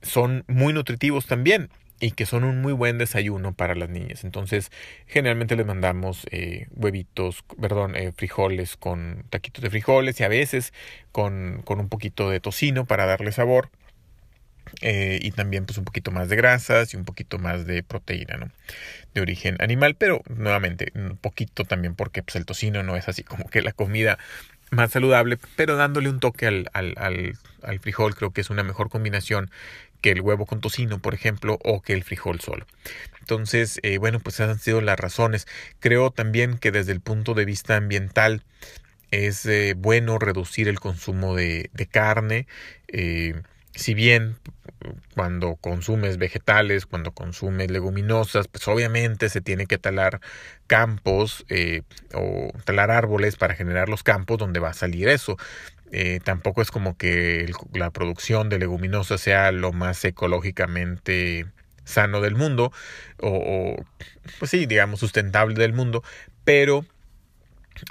son 0.00 0.44
muy 0.48 0.72
nutritivos 0.72 1.26
también 1.26 1.68
y 2.00 2.12
que 2.12 2.26
son 2.26 2.44
un 2.44 2.60
muy 2.60 2.72
buen 2.72 2.98
desayuno 2.98 3.54
para 3.54 3.74
las 3.74 3.88
niñas. 3.88 4.24
Entonces, 4.24 4.70
generalmente 5.06 5.56
les 5.56 5.66
mandamos 5.66 6.26
eh, 6.30 6.66
huevitos, 6.72 7.44
perdón, 7.60 7.96
eh, 7.96 8.12
frijoles 8.12 8.76
con 8.76 9.24
taquitos 9.30 9.62
de 9.62 9.70
frijoles 9.70 10.20
y 10.20 10.24
a 10.24 10.28
veces 10.28 10.72
con, 11.12 11.62
con 11.64 11.80
un 11.80 11.88
poquito 11.88 12.30
de 12.30 12.40
tocino 12.40 12.84
para 12.84 13.06
darle 13.06 13.32
sabor. 13.32 13.70
Eh, 14.80 15.20
y 15.22 15.30
también 15.30 15.66
pues 15.66 15.78
un 15.78 15.84
poquito 15.84 16.10
más 16.10 16.28
de 16.28 16.36
grasas 16.36 16.94
y 16.94 16.96
un 16.96 17.04
poquito 17.04 17.38
más 17.38 17.66
de 17.66 17.82
proteína, 17.82 18.38
¿no? 18.38 18.50
De 19.14 19.20
origen 19.20 19.56
animal, 19.60 19.94
pero 19.94 20.22
nuevamente 20.28 20.90
un 20.94 21.16
poquito 21.16 21.64
también 21.64 21.94
porque 21.94 22.22
pues 22.22 22.34
el 22.36 22.44
tocino 22.46 22.82
no 22.82 22.96
es 22.96 23.08
así 23.08 23.22
como 23.22 23.48
que 23.48 23.62
la 23.62 23.72
comida 23.72 24.18
más 24.70 24.90
saludable, 24.90 25.38
pero 25.56 25.76
dándole 25.76 26.08
un 26.08 26.18
toque 26.18 26.46
al, 26.46 26.70
al, 26.72 26.94
al, 26.96 27.38
al 27.62 27.78
frijol 27.78 28.14
creo 28.16 28.32
que 28.32 28.40
es 28.40 28.50
una 28.50 28.64
mejor 28.64 28.88
combinación 28.88 29.50
que 30.04 30.10
el 30.10 30.20
huevo 30.20 30.44
con 30.44 30.60
tocino, 30.60 30.98
por 30.98 31.14
ejemplo, 31.14 31.58
o 31.64 31.80
que 31.80 31.94
el 31.94 32.04
frijol 32.04 32.38
solo. 32.38 32.66
Entonces, 33.20 33.80
eh, 33.82 33.96
bueno, 33.96 34.20
pues 34.20 34.34
esas 34.34 34.50
han 34.50 34.58
sido 34.58 34.82
las 34.82 35.00
razones. 35.00 35.46
Creo 35.80 36.10
también 36.10 36.58
que 36.58 36.70
desde 36.72 36.92
el 36.92 37.00
punto 37.00 37.32
de 37.32 37.46
vista 37.46 37.76
ambiental 37.76 38.42
es 39.10 39.46
eh, 39.46 39.72
bueno 39.74 40.18
reducir 40.18 40.68
el 40.68 40.78
consumo 40.78 41.34
de, 41.34 41.70
carne. 41.90 42.46
Eh, 42.88 43.32
si 43.74 43.94
bien 43.94 44.36
cuando 45.14 45.56
consumes 45.56 46.18
vegetales, 46.18 46.84
cuando 46.84 47.12
consumes 47.12 47.70
leguminosas, 47.70 48.46
pues 48.48 48.68
obviamente 48.68 49.30
se 49.30 49.40
tiene 49.40 49.66
que 49.66 49.78
talar 49.78 50.20
campos 50.66 51.46
o 52.12 52.50
talar 52.66 52.90
árboles 52.90 53.36
para 53.36 53.54
generar 53.54 53.88
los 53.88 54.02
campos 54.02 54.36
donde 54.36 54.60
va 54.60 54.68
a 54.68 54.74
salir 54.74 55.08
eso. 55.08 55.38
Eh, 55.96 56.18
tampoco 56.18 56.60
es 56.60 56.72
como 56.72 56.96
que 56.96 57.52
la 57.72 57.92
producción 57.92 58.48
de 58.48 58.58
leguminosas 58.58 59.20
sea 59.20 59.52
lo 59.52 59.72
más 59.72 60.04
ecológicamente 60.04 61.46
sano 61.84 62.20
del 62.20 62.34
mundo 62.34 62.72
o, 63.20 63.76
pues 64.40 64.50
sí, 64.50 64.66
digamos 64.66 64.98
sustentable 64.98 65.54
del 65.54 65.72
mundo, 65.72 66.02
pero 66.42 66.84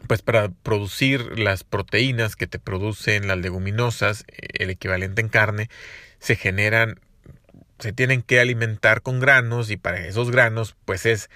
pues 0.08 0.22
para 0.22 0.50
producir 0.50 1.40
las 1.40 1.64
proteínas 1.64 2.36
que 2.36 2.46
te 2.46 2.60
producen 2.60 3.30
las 3.30 3.38
leguminosas, 3.38 4.26
el 4.28 4.70
equivalente 4.70 5.22
en 5.22 5.30
carne, 5.30 5.70
se 6.20 6.36
generan, 6.36 7.00
se 7.80 7.94
tienen 7.94 8.22
que 8.22 8.42
alimentar 8.42 9.02
con 9.02 9.22
granos 9.22 9.70
y 9.70 9.78
para 9.78 10.06
esos 10.06 10.30
granos 10.30 10.76
pues 10.84 11.06
es 11.06 11.30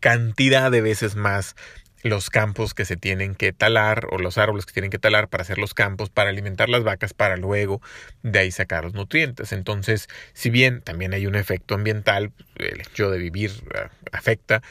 cantidad 0.00 0.70
de 0.70 0.82
veces 0.82 1.16
más 1.16 1.56
los 2.02 2.30
campos 2.30 2.74
que 2.74 2.84
se 2.84 2.96
tienen 2.96 3.34
que 3.34 3.52
talar 3.52 4.06
o 4.10 4.18
los 4.18 4.38
árboles 4.38 4.66
que 4.66 4.72
tienen 4.72 4.90
que 4.90 4.98
talar 4.98 5.28
para 5.28 5.42
hacer 5.42 5.58
los 5.58 5.74
campos, 5.74 6.10
para 6.10 6.30
alimentar 6.30 6.68
las 6.68 6.82
vacas, 6.82 7.14
para 7.14 7.36
luego 7.36 7.80
de 8.22 8.38
ahí 8.38 8.50
sacar 8.50 8.84
los 8.84 8.94
nutrientes. 8.94 9.52
Entonces, 9.52 10.08
si 10.32 10.50
bien 10.50 10.80
también 10.82 11.14
hay 11.14 11.26
un 11.26 11.34
efecto 11.34 11.74
ambiental, 11.74 12.32
el 12.56 12.80
hecho 12.80 13.10
de 13.10 13.18
vivir 13.18 13.52
ah, 13.74 13.90
afecta, 14.12 14.62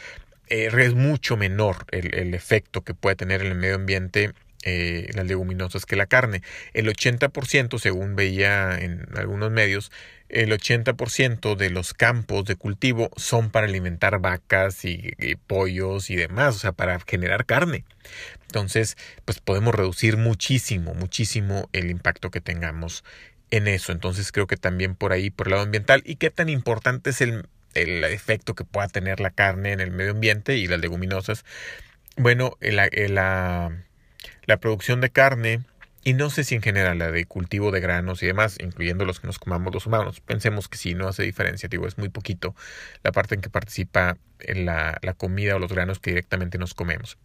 eh, 0.47 0.69
es 0.75 0.93
mucho 0.95 1.37
menor 1.37 1.85
el, 1.91 2.13
el 2.15 2.33
efecto 2.33 2.83
que 2.83 2.93
puede 2.93 3.15
tener 3.15 3.41
en 3.41 3.47
el 3.47 3.55
medio 3.55 3.75
ambiente 3.75 4.33
eh, 4.63 5.09
las 5.13 5.25
leguminosas 5.25 5.85
que 5.85 5.95
la 5.95 6.05
carne. 6.05 6.41
El 6.73 6.87
80%, 6.89 7.79
según 7.79 8.15
veía 8.15 8.77
en 8.77 9.07
algunos 9.15 9.51
medios, 9.51 9.89
el 10.29 10.51
80% 10.51 11.55
de 11.55 11.69
los 11.69 11.93
campos 11.93 12.45
de 12.45 12.55
cultivo 12.55 13.09
son 13.17 13.49
para 13.49 13.67
alimentar 13.67 14.19
vacas 14.19 14.85
y, 14.85 15.13
pollos 15.47 16.09
y 16.09 16.15
demás, 16.15 16.55
o 16.55 16.59
sea, 16.59 16.71
para 16.71 16.99
generar 16.99 17.45
carne. 17.45 17.85
Entonces, 18.43 18.97
pues 19.25 19.39
podemos 19.39 19.75
reducir 19.75 20.17
muchísimo, 20.17 20.93
muchísimo 20.93 21.69
el 21.73 21.89
impacto 21.89 22.31
que 22.31 22.41
tengamos 22.41 23.03
en 23.51 23.67
eso. 23.67 23.91
Entonces, 23.91 24.31
creo 24.31 24.47
que 24.47 24.57
también 24.57 24.95
por 24.95 25.11
ahí, 25.11 25.29
por 25.29 25.47
el 25.47 25.51
lado 25.51 25.63
ambiental, 25.63 26.01
y 26.05 26.15
qué 26.15 26.29
tan 26.29 26.49
importante 26.49 27.09
es 27.09 27.21
el, 27.21 27.47
el 27.73 28.03
efecto 28.05 28.55
que 28.55 28.63
pueda 28.63 28.87
tener 28.87 29.19
la 29.19 29.31
carne 29.31 29.71
en 29.71 29.79
el 29.79 29.91
medio 29.91 30.11
ambiente 30.11 30.57
y 30.57 30.67
las 30.67 30.79
leguminosas. 30.79 31.45
Bueno, 32.15 32.57
la, 32.61 32.89
la 32.91 33.71
la 34.49 34.57
producción 34.57 34.99
de 34.99 35.11
carne 35.11 35.61
y 36.09 36.13
no 36.13 36.31
sé 36.31 36.43
si 36.43 36.55
en 36.55 36.63
general 36.63 36.97
la 36.97 37.11
de 37.11 37.25
cultivo 37.25 37.69
de 37.69 37.81
granos 37.81 38.23
y 38.23 38.25
demás, 38.25 38.57
incluyendo 38.59 39.05
los 39.05 39.19
que 39.19 39.27
nos 39.27 39.37
comamos 39.37 39.71
los 39.71 39.85
humanos, 39.85 40.21
pensemos 40.21 40.67
que 40.67 40.75
sí, 40.75 40.95
no 40.95 41.07
hace 41.07 41.21
diferencia, 41.21 41.69
digo, 41.69 41.85
es 41.85 41.99
muy 41.99 42.09
poquito 42.09 42.55
la 43.03 43.11
parte 43.11 43.35
en 43.35 43.41
que 43.41 43.51
participa 43.51 44.17
en 44.39 44.65
la, 44.65 44.97
la 45.03 45.13
comida 45.13 45.55
o 45.55 45.59
los 45.59 45.71
granos 45.71 45.99
que 45.99 46.09
directamente 46.09 46.57
nos 46.57 46.73
comemos. 46.73 47.19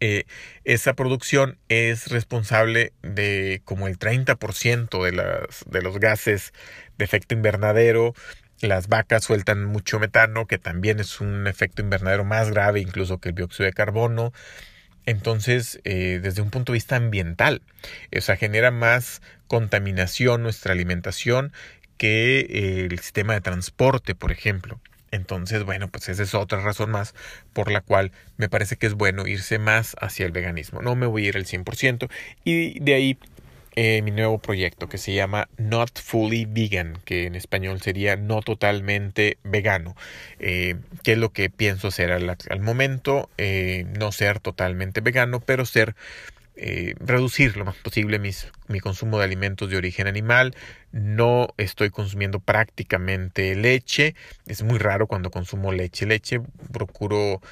Eh, 0.00 0.24
esa 0.64 0.94
producción 0.94 1.58
es 1.68 2.08
responsable 2.08 2.94
de 3.02 3.60
como 3.66 3.86
el 3.86 3.98
30% 3.98 5.04
de, 5.04 5.12
las, 5.12 5.66
de 5.66 5.82
los 5.82 5.98
gases 6.00 6.54
de 6.96 7.04
efecto 7.04 7.34
invernadero. 7.34 8.14
Las 8.62 8.88
vacas 8.88 9.24
sueltan 9.24 9.62
mucho 9.66 9.98
metano, 9.98 10.46
que 10.46 10.56
también 10.56 11.00
es 11.00 11.20
un 11.20 11.46
efecto 11.46 11.82
invernadero 11.82 12.24
más 12.24 12.50
grave 12.50 12.80
incluso 12.80 13.18
que 13.18 13.28
el 13.28 13.34
dióxido 13.34 13.66
de 13.66 13.74
carbono. 13.74 14.32
Entonces, 15.06 15.80
eh, 15.84 16.20
desde 16.22 16.42
un 16.42 16.50
punto 16.50 16.72
de 16.72 16.76
vista 16.76 16.96
ambiental, 16.96 17.62
o 18.16 18.20
sea, 18.20 18.36
genera 18.36 18.70
más 18.70 19.22
contaminación 19.46 20.42
nuestra 20.42 20.72
alimentación 20.72 21.52
que 21.98 22.40
eh, 22.40 22.88
el 22.90 22.98
sistema 22.98 23.34
de 23.34 23.40
transporte, 23.40 24.14
por 24.14 24.32
ejemplo. 24.32 24.80
Entonces, 25.10 25.62
bueno, 25.62 25.88
pues 25.88 26.08
esa 26.08 26.24
es 26.24 26.34
otra 26.34 26.60
razón 26.60 26.90
más 26.90 27.14
por 27.52 27.70
la 27.70 27.80
cual 27.80 28.10
me 28.36 28.48
parece 28.48 28.76
que 28.76 28.86
es 28.86 28.94
bueno 28.94 29.28
irse 29.28 29.60
más 29.60 29.94
hacia 30.00 30.26
el 30.26 30.32
veganismo. 30.32 30.82
No 30.82 30.96
me 30.96 31.06
voy 31.06 31.26
a 31.26 31.28
ir 31.28 31.36
al 31.36 31.46
100% 31.46 32.10
y 32.42 32.80
de 32.80 32.94
ahí 32.94 33.18
eh, 33.76 34.02
mi 34.02 34.12
nuevo 34.12 34.38
proyecto 34.38 34.88
que 34.88 34.98
se 34.98 35.12
llama 35.12 35.48
Not 35.58 36.00
Fully 36.00 36.44
Vegan, 36.44 36.96
que 37.04 37.26
en 37.26 37.34
español 37.34 37.80
sería 37.80 38.14
no 38.14 38.40
totalmente 38.40 39.38
vegano. 39.42 39.96
Eh, 40.38 40.76
¿Qué 41.02 41.12
es 41.12 41.18
lo 41.18 41.32
que 41.32 41.50
pienso 41.50 41.88
hacer 41.88 42.12
al, 42.12 42.60
momento? 42.60 43.28
Eh, 43.36 43.84
no 43.98 44.12
ser 44.12 44.38
totalmente 44.38 45.00
vegano, 45.00 45.40
pero 45.40 45.66
ser 45.66 45.96
reducir 47.00 47.56
lo 47.56 47.64
más 47.64 47.74
posible 47.74 48.20
mi 48.68 48.78
consumo 48.78 49.18
de 49.18 49.24
alimentos 49.24 49.68
de 49.70 49.76
origen 49.76 50.06
animal. 50.06 50.54
No 50.92 51.48
estoy 51.56 51.90
consumiendo 51.90 52.38
prácticamente 52.38 53.56
leche. 53.56 54.14
Es 54.46 54.62
muy 54.62 54.78
raro 54.78 55.08
cuando 55.08 55.32
consumo 55.32 55.72
leche. 55.72 56.06
Leche 56.06 56.40
procuro 56.72 57.42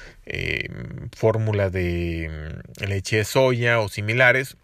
fórmula 1.11 1.69
de 1.69 2.31
mm, 2.79 2.83
leche 2.85 3.17
de 3.17 3.25
soya 3.25 3.81
o 3.81 3.89
similares 3.89 4.55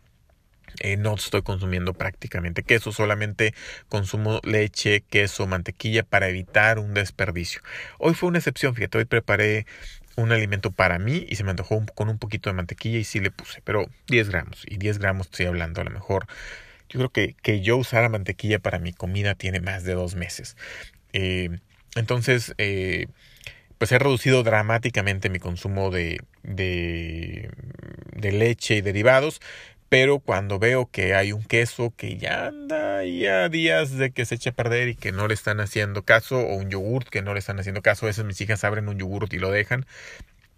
eh, 0.80 0.98
no 0.98 1.16
estoy 1.16 1.42
consumiendo 1.42 1.94
prácticamente 1.94 2.64
queso, 2.64 2.92
solamente 2.92 3.54
consumo 3.88 4.40
leche, 4.44 5.02
queso, 5.02 5.48
mantequilla 5.48 6.04
para 6.04 6.30
evitar 6.30 6.80
un 6.80 6.94
desperdicio. 6.94 7.62
Hoy 7.98 8.14
fue 8.14 8.30
una 8.30 8.40
excepción, 8.40 8.76
fíjate, 8.76 8.98
hoy 8.98 9.06
preparé 9.06 9.66
un 10.16 10.32
alimento 10.32 10.72
para 10.72 11.00
mí 11.00 11.26
y 11.30 11.36
se 11.36 11.44
me 11.44 11.52
antojó 11.52 11.84
con 11.96 12.10
un 12.10 12.18
poquito 12.18 12.50
de 12.50 12.56
mantequilla 12.56 12.98
y 12.98 13.04
sí 13.04 13.20
le 13.20 13.32
puse, 13.32 13.62
pero 13.64 13.90
10 14.08 14.30
gramos 14.30 14.64
y 14.68 14.78
10 14.78 15.00
gramos 15.00 15.28
estoy 15.28 15.46
hablando 15.46 15.82
a 15.82 15.84
lo 15.84 15.92
mejor. 15.92 16.28
Yo 16.90 17.00
creo 17.00 17.10
que, 17.12 17.36
que 17.42 17.62
yo 17.62 17.78
usara 17.78 18.10
mantequilla 18.10 18.60
para 18.60 18.80
mi 18.80 18.94
comida 18.94 19.36
tiene 19.36 19.62
más 19.62 19.84
de 19.84 19.94
dos 19.94 20.16
meses. 20.16 20.58
Eh, 21.14 21.50
entonces, 21.96 22.54
eh, 22.58 23.08
pues 23.78 23.92
he 23.92 24.00
reducido 24.00 24.44
dramáticamente 24.44 25.30
mi 25.30 25.40
consumo 25.40 25.92
de, 25.92 26.22
de, 26.44 27.50
de 28.14 28.32
leche 28.32 28.76
y 28.76 28.82
derivados 28.82 29.40
pero 29.90 30.20
cuando 30.20 30.60
veo 30.60 30.90
que 30.90 31.16
hay 31.16 31.32
un 31.32 31.44
queso 31.44 31.94
que 31.98 32.18
ya 32.18 32.48
anda 32.48 33.04
ya 33.04 33.50
días 33.50 33.98
de 33.98 34.12
que 34.12 34.26
se 34.26 34.36
eche 34.36 34.52
a 34.52 34.54
perder 34.54 34.88
y 34.88 34.96
que 34.96 35.12
no 35.12 35.28
le 35.28 35.34
están 35.34 35.60
haciendo 35.60 36.04
caso, 36.04 36.40
o 36.40 36.56
un 36.56 36.70
yogurt 36.70 37.10
que 37.10 37.22
no 37.22 37.34
le 37.34 37.40
están 37.40 37.60
haciendo 37.60 37.82
caso, 37.82 38.06
a 38.06 38.10
veces 38.10 38.24
mis 38.26 38.40
hijas 38.42 38.64
abren 38.64 38.88
un 38.88 39.00
yogurt 39.00 39.34
y 39.34 39.40
lo 39.40 39.52
dejan, 39.52 39.86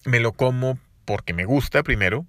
me 0.06 0.20
lo 0.20 0.34
como 0.34 0.78
porque 1.06 1.34
me 1.34 1.46
gusta 1.46 1.82
primero 1.84 2.26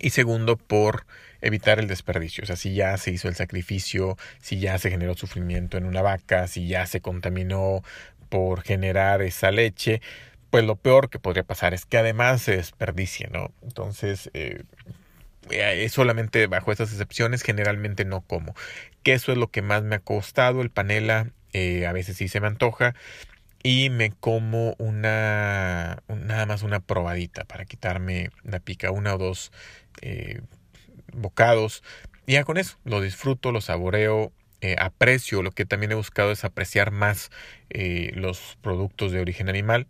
y 0.00 0.10
segundo 0.10 0.56
por 0.56 1.06
evitar 1.40 1.78
el 1.78 1.88
desperdicio. 1.88 2.44
O 2.44 2.46
sea, 2.46 2.56
si 2.56 2.74
ya 2.74 2.96
se 2.96 3.10
hizo 3.10 3.28
el 3.28 3.34
sacrificio, 3.34 4.16
si 4.40 4.58
ya 4.58 4.78
se 4.78 4.90
generó 4.90 5.14
sufrimiento 5.14 5.76
en 5.76 5.84
una 5.84 6.02
vaca, 6.02 6.46
si 6.46 6.68
ya 6.68 6.86
se 6.86 7.00
contaminó 7.00 7.82
por 8.28 8.62
generar 8.62 9.22
esa 9.22 9.50
leche, 9.50 10.00
pues 10.50 10.64
lo 10.64 10.76
peor 10.76 11.10
que 11.10 11.18
podría 11.18 11.44
pasar 11.44 11.74
es 11.74 11.84
que 11.86 11.98
además 11.98 12.42
se 12.42 12.56
desperdicie, 12.56 13.28
¿no? 13.30 13.52
Entonces, 13.62 14.30
eh, 14.34 14.62
eh, 15.50 15.88
solamente 15.88 16.46
bajo 16.46 16.72
esas 16.72 16.90
excepciones 16.92 17.42
generalmente 17.42 18.04
no 18.04 18.22
como. 18.22 18.54
Que 19.02 19.12
eso 19.14 19.32
es 19.32 19.38
lo 19.38 19.50
que 19.50 19.62
más 19.62 19.82
me 19.82 19.96
ha 19.96 20.00
costado. 20.00 20.62
El 20.62 20.70
panela 20.70 21.32
eh, 21.52 21.86
a 21.86 21.92
veces 21.92 22.16
sí 22.16 22.28
se 22.28 22.40
me 22.40 22.46
antoja. 22.48 22.94
Y 23.62 23.90
me 23.90 24.10
como 24.12 24.74
una, 24.78 26.02
nada 26.08 26.46
más 26.46 26.62
una 26.62 26.80
probadita 26.80 27.44
para 27.44 27.64
quitarme 27.64 28.30
la 28.42 28.60
pica, 28.60 28.90
una 28.90 29.14
o 29.14 29.18
dos 29.18 29.52
eh, 30.02 30.42
bocados. 31.14 31.82
Y 32.26 32.34
ya 32.34 32.44
con 32.44 32.58
eso 32.58 32.78
lo 32.84 33.00
disfruto, 33.00 33.52
lo 33.52 33.60
saboreo, 33.60 34.32
aprecio. 34.78 35.42
Lo 35.42 35.52
que 35.52 35.66
también 35.66 35.92
he 35.92 35.94
buscado 35.94 36.32
es 36.32 36.44
apreciar 36.44 36.90
más 36.90 37.30
los 37.70 38.58
productos 38.62 39.12
de 39.12 39.20
origen 39.20 39.48
animal. 39.48 39.86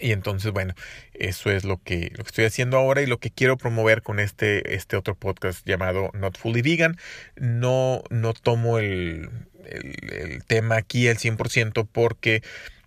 Y 0.00 0.12
entonces, 0.12 0.52
bueno, 0.52 0.74
eso 1.14 1.50
es 1.50 1.64
lo 1.64 1.82
que, 1.82 2.12
lo 2.16 2.24
que 2.24 2.28
estoy 2.28 2.44
haciendo 2.44 2.76
ahora 2.76 3.02
y 3.02 3.06
lo 3.06 3.18
que 3.18 3.30
quiero 3.30 3.56
promover 3.56 4.02
con 4.02 4.20
este, 4.20 4.74
este 4.74 4.96
otro 4.96 5.14
podcast 5.14 5.66
llamado 5.66 6.10
Not 6.14 6.38
Fully 6.38 6.62
Vegan. 6.62 6.96
No, 7.36 8.02
no 8.10 8.34
tomo 8.34 8.78
el, 8.78 9.30
el, 9.64 10.44
tema 10.44 10.76
aquí 10.76 11.08
al 11.08 11.16
100% 11.16 11.88
porque 11.90 12.42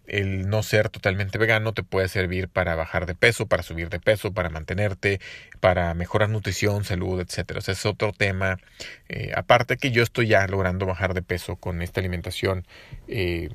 el 0.08 0.50
no 0.50 0.62
ser 0.62 0.90
totalmente 0.90 1.38
vegano 1.38 1.74
te 1.74 1.84
puede 1.84 2.10
servir 2.10 2.50
para 2.50 2.76
bajar 2.76 3.06
de 3.06 3.16
peso, 3.16 3.48
para 3.48 3.64
subir 3.64 3.90
de 3.90 4.00
peso, 4.00 4.34
para 4.34 4.50
mantenerte, 4.50 5.22
para 5.60 5.94
mejorar 5.94 6.30
nutrición, 6.30 6.84
salud, 6.84 7.22
etcétera. 7.22 7.60
O 7.60 7.62
sea, 7.62 7.74
es 7.74 7.86
otro 7.86 8.12
tema. 8.12 8.60
Eh, 9.10 9.32
aparte 9.36 9.78
que 9.78 9.92
yo 9.92 10.04
estoy 10.04 10.28
ya 10.28 10.46
logrando 10.48 10.86
bajar 10.86 11.14
de 11.14 11.22
peso 11.22 11.56
con 11.56 11.82
esta 11.82 12.02
alimentación. 12.02 12.66
Eh, 13.08 13.50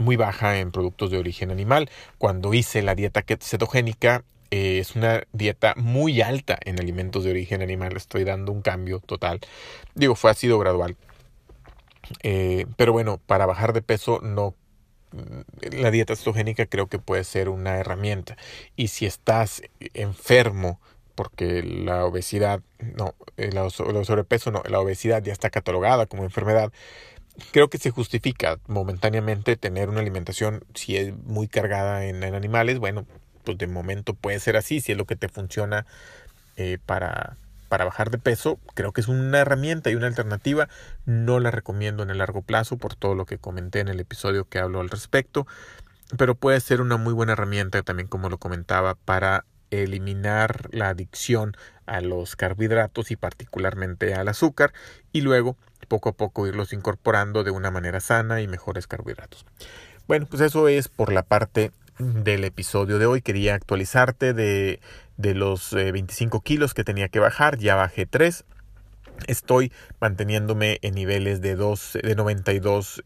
muy 0.00 0.16
baja 0.16 0.58
en 0.58 0.70
productos 0.72 1.10
de 1.10 1.18
origen 1.18 1.50
animal. 1.50 1.90
Cuando 2.18 2.54
hice 2.54 2.82
la 2.82 2.94
dieta 2.94 3.24
cetogénica, 3.40 4.24
eh, 4.50 4.78
es 4.78 4.96
una 4.96 5.22
dieta 5.32 5.74
muy 5.76 6.20
alta 6.20 6.58
en 6.64 6.78
alimentos 6.78 7.24
de 7.24 7.30
origen 7.30 7.62
animal. 7.62 7.96
Estoy 7.96 8.24
dando 8.24 8.52
un 8.52 8.62
cambio 8.62 9.00
total. 9.00 9.40
Digo, 9.94 10.14
fue 10.14 10.30
ha 10.30 10.34
sido 10.34 10.58
gradual. 10.58 10.96
Eh, 12.22 12.66
pero 12.76 12.92
bueno, 12.92 13.20
para 13.26 13.46
bajar 13.46 13.72
de 13.72 13.82
peso 13.82 14.20
no 14.22 14.54
la 15.60 15.90
dieta 15.90 16.16
cetogénica 16.16 16.66
creo 16.66 16.86
que 16.86 16.98
puede 16.98 17.24
ser 17.24 17.48
una 17.48 17.76
herramienta. 17.78 18.36
Y 18.76 18.88
si 18.88 19.06
estás 19.06 19.62
enfermo, 19.94 20.80
porque 21.14 21.62
la 21.62 22.04
obesidad, 22.04 22.62
no, 22.78 23.14
el 23.36 23.52
sobrepeso 23.70 24.50
no, 24.50 24.62
la 24.68 24.80
obesidad 24.80 25.22
ya 25.22 25.32
está 25.32 25.50
catalogada 25.50 26.06
como 26.06 26.24
enfermedad, 26.24 26.72
creo 27.50 27.68
que 27.68 27.78
se 27.78 27.90
justifica 27.90 28.58
momentáneamente 28.66 29.56
tener 29.56 29.88
una 29.88 30.00
alimentación 30.00 30.64
si 30.74 30.96
es 30.96 31.16
muy 31.24 31.48
cargada 31.48 32.04
en, 32.04 32.22
animales. 32.22 32.78
Bueno, 32.78 33.06
pues 33.44 33.58
de 33.58 33.66
momento 33.66 34.14
puede 34.14 34.38
ser 34.40 34.56
así, 34.56 34.80
si 34.80 34.92
es 34.92 34.98
lo 34.98 35.06
que 35.06 35.16
te 35.16 35.28
funciona 35.28 35.86
eh, 36.56 36.78
para, 36.84 37.36
para 37.68 37.84
bajar 37.84 38.10
de 38.10 38.18
peso. 38.18 38.58
Creo 38.74 38.92
que 38.92 39.00
es 39.00 39.08
una 39.08 39.38
herramienta 39.38 39.90
y 39.90 39.94
una 39.94 40.06
alternativa. 40.06 40.68
No 41.06 41.40
la 41.40 41.50
recomiendo 41.50 42.02
en 42.02 42.10
el 42.10 42.18
largo 42.18 42.42
plazo 42.42 42.76
por 42.76 42.94
todo 42.94 43.14
lo 43.14 43.26
que 43.26 43.38
comenté 43.38 43.80
en 43.80 43.88
el 43.88 44.00
episodio 44.00 44.44
que 44.44 44.58
hablo 44.58 44.80
al 44.80 44.90
respecto. 44.90 45.46
Pero 46.18 46.34
puede 46.34 46.60
ser 46.60 46.82
una 46.82 46.98
muy 46.98 47.14
buena 47.14 47.32
herramienta 47.32 47.82
también, 47.82 48.08
como 48.08 48.28
lo 48.28 48.36
comentaba, 48.38 48.94
para 48.96 49.46
eliminar 49.70 50.68
la 50.70 50.90
adicción 50.90 51.56
a 51.86 52.00
los 52.02 52.36
carbohidratos 52.36 53.10
y 53.10 53.16
particularmente 53.16 54.14
al 54.14 54.28
azúcar 54.28 54.72
y 55.12 55.22
luego 55.22 55.56
poco 55.86 56.10
a 56.10 56.12
poco 56.12 56.46
irlos 56.46 56.72
incorporando 56.72 57.44
de 57.44 57.50
una 57.50 57.70
manera 57.70 58.00
sana 58.00 58.40
y 58.40 58.48
mejores 58.48 58.86
carbohidratos. 58.86 59.46
Bueno, 60.08 60.26
pues 60.26 60.42
eso 60.42 60.68
es 60.68 60.88
por 60.88 61.12
la 61.12 61.22
parte 61.22 61.70
del 61.98 62.44
episodio 62.44 62.98
de 62.98 63.06
hoy. 63.06 63.22
Quería 63.22 63.54
actualizarte 63.54 64.34
de, 64.34 64.80
de 65.16 65.34
los 65.34 65.72
25 65.72 66.36
eh, 66.36 66.40
kilos 66.44 66.74
que 66.74 66.84
tenía 66.84 67.08
que 67.08 67.20
bajar. 67.20 67.58
Ya 67.58 67.74
bajé 67.74 68.06
3. 68.06 68.44
Estoy 69.26 69.72
manteniéndome 70.00 70.78
en 70.82 70.94
niveles 70.94 71.40
de, 71.40 71.54
2, 71.54 71.98
de 72.02 72.14
92, 72.14 73.02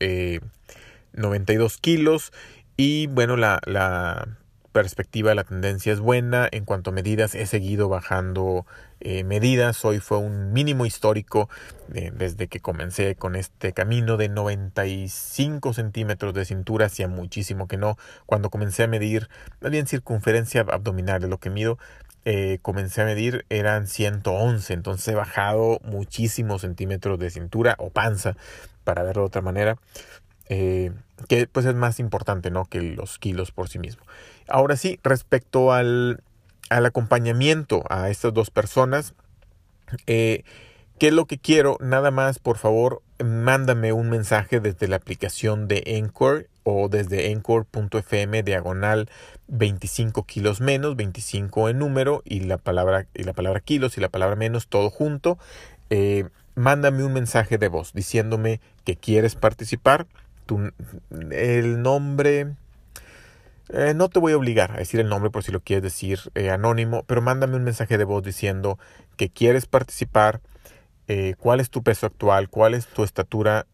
92 1.13 1.75
eh, 1.75 1.79
kilos. 1.81 2.33
Y 2.77 3.07
bueno, 3.09 3.37
la, 3.37 3.61
la 3.67 4.39
perspectiva, 4.77 5.35
la 5.35 5.45
tendencia 5.45 5.91
es 5.91 6.01
buena. 6.01 6.47
En 6.53 6.67
cuanto 6.67 6.91
a 6.91 6.93
medidas, 6.93 7.35
he 7.35 7.47
seguido 7.47 7.89
bajando 7.89 8.67
eh, 9.01 9.25
medidas. 9.25 9.83
Hoy 9.87 10.01
fue 10.01 10.19
un 10.19 10.53
mínimo 10.53 10.85
histórico 10.85 11.49
eh, 11.95 12.13
desde 12.15 12.47
que 12.49 12.61
comencé 12.61 13.15
con 13.15 13.37
este 13.37 13.73
camino 13.73 14.19
de 14.19 14.29
95 14.29 15.73
centímetros 15.73 16.35
de 16.35 16.45
cintura, 16.45 16.87
hacía 16.87 17.09
muchísimo 17.09 17.69
que 17.69 17.79
no. 17.79 17.97
Cuando 18.27 18.51
comencé 18.51 18.83
a 18.83 18.87
medir, 18.87 19.31
bien 19.63 19.87
circunferencia 19.87 20.61
abdominal 20.61 21.23
de 21.23 21.29
lo 21.29 21.39
que 21.39 21.49
mido, 21.49 21.79
eh, 22.27 22.59
comencé 22.61 23.01
a 23.01 23.07
medir 23.07 23.47
eran 23.49 23.87
111, 23.87 24.75
entonces 24.75 25.09
he 25.09 25.15
bajado 25.15 25.81
muchísimos 25.85 26.61
centímetros 26.61 27.19
de 27.19 27.31
cintura 27.31 27.77
o 27.79 27.89
panza, 27.89 28.37
para 28.85 29.03
verlo 29.05 29.23
de 29.23 29.29
otra 29.29 29.41
manera. 29.41 29.79
que 30.49 31.47
pues 31.51 31.65
es 31.65 31.75
más 31.75 31.99
importante 31.99 32.51
¿no? 32.51 32.67
que 32.67 32.83
los 32.83 33.19
kilos 33.19 33.53
por 33.53 33.71
sí 33.71 33.79
mismo. 33.79 34.03
Ahora 34.49 34.77
sí, 34.77 35.01
respecto 35.03 35.73
al, 35.73 36.23
al 36.71 36.87
acompañamiento 36.87 37.85
a 37.89 38.11
estas 38.11 38.33
dos 38.33 38.51
personas, 38.51 39.15
eh, 40.07 40.45
¿qué 40.99 41.09
es 41.09 41.13
lo 41.13 41.27
que 41.27 41.39
quiero? 41.39 41.79
Nada 41.81 42.11
más, 42.11 42.39
por 42.39 42.59
favor, 42.59 43.03
mándame 43.25 43.93
un 43.93 44.11
mensaje 44.11 44.61
desde 44.61 44.89
la 44.89 44.97
aplicación 44.97 45.69
de 45.69 45.83
Encore 45.87 46.49
o 46.65 46.89
desde 46.89 47.31
encore.fm 47.31 48.43
diagonal 48.43 49.09
25 49.49 50.25
kilos 50.25 50.61
menos, 50.61 50.97
25 50.97 51.69
en 51.69 51.79
número 51.79 52.23
y 52.25 52.41
la 52.41 52.59
palabra, 52.59 53.07
y 53.15 53.23
la 53.23 53.33
palabra 53.33 53.61
kilos 53.61 53.97
y 53.97 54.01
la 54.01 54.09
palabra 54.09 54.37
menos, 54.37 54.67
todo 54.67 54.91
junto. 54.91 55.39
Eh, 55.91 56.29
mándame 56.57 57.05
un 57.05 57.13
mensaje 57.13 57.59
de 57.59 57.69
voz 57.69 57.93
diciéndome 57.93 58.61
que 58.85 58.97
quieres 58.97 59.37
participar. 59.37 60.07
Tu, 60.47 60.73
el 61.31 61.83
nombre 61.83 62.55
eh, 63.71 63.95
no 63.95 64.09
te 64.09 64.21
voy 64.21 64.33
a 64.33 64.37
obligar 64.37 64.73
a 64.73 64.77
decir 64.77 65.01
el 65.01 65.09
nombre 65.09 65.31
por 65.31 65.43
si 65.43 65.51
lo 65.51 65.61
quieres 65.61 65.83
decir 65.83 66.21
eh, 66.35 66.51
anónimo, 66.51 67.05
pero 67.07 67.23
mándame 67.23 67.57
un 67.57 67.65
mensaje 67.65 67.99
de 67.99 68.05
voz 68.05 68.23
diciendo 68.23 68.79
que 69.17 69.29
quieres 69.29 69.67
participar, 69.67 70.41
eh, 71.09 71.35
cuál 71.39 71.61
es 71.61 71.71
tu 71.71 71.83
peso 71.83 72.07
actual, 72.07 72.49
cuál 72.49 72.75
es 72.75 72.87
tu 72.87 73.05
estatura 73.05 73.67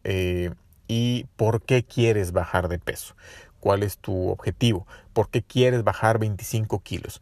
y 0.87 1.25
por 1.35 1.61
qué 1.63 1.83
quieres 1.83 2.31
bajar 2.31 2.67
de 2.67 2.77
peso, 2.79 3.15
cuál 3.59 3.81
es 3.83 3.97
tu 3.97 4.29
objetivo, 4.29 4.85
por 5.13 5.29
qué 5.29 5.41
quieres 5.41 5.83
bajar 5.83 6.19
25 6.19 6.79
kilos. 6.81 7.21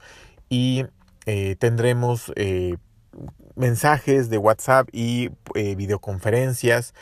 Y 0.49 0.86
tendremos 1.60 2.34
mensajes 3.55 4.29
de 4.29 4.38
WhatsApp 4.38 4.89
y 4.91 5.29
videoconferencias 5.53 6.93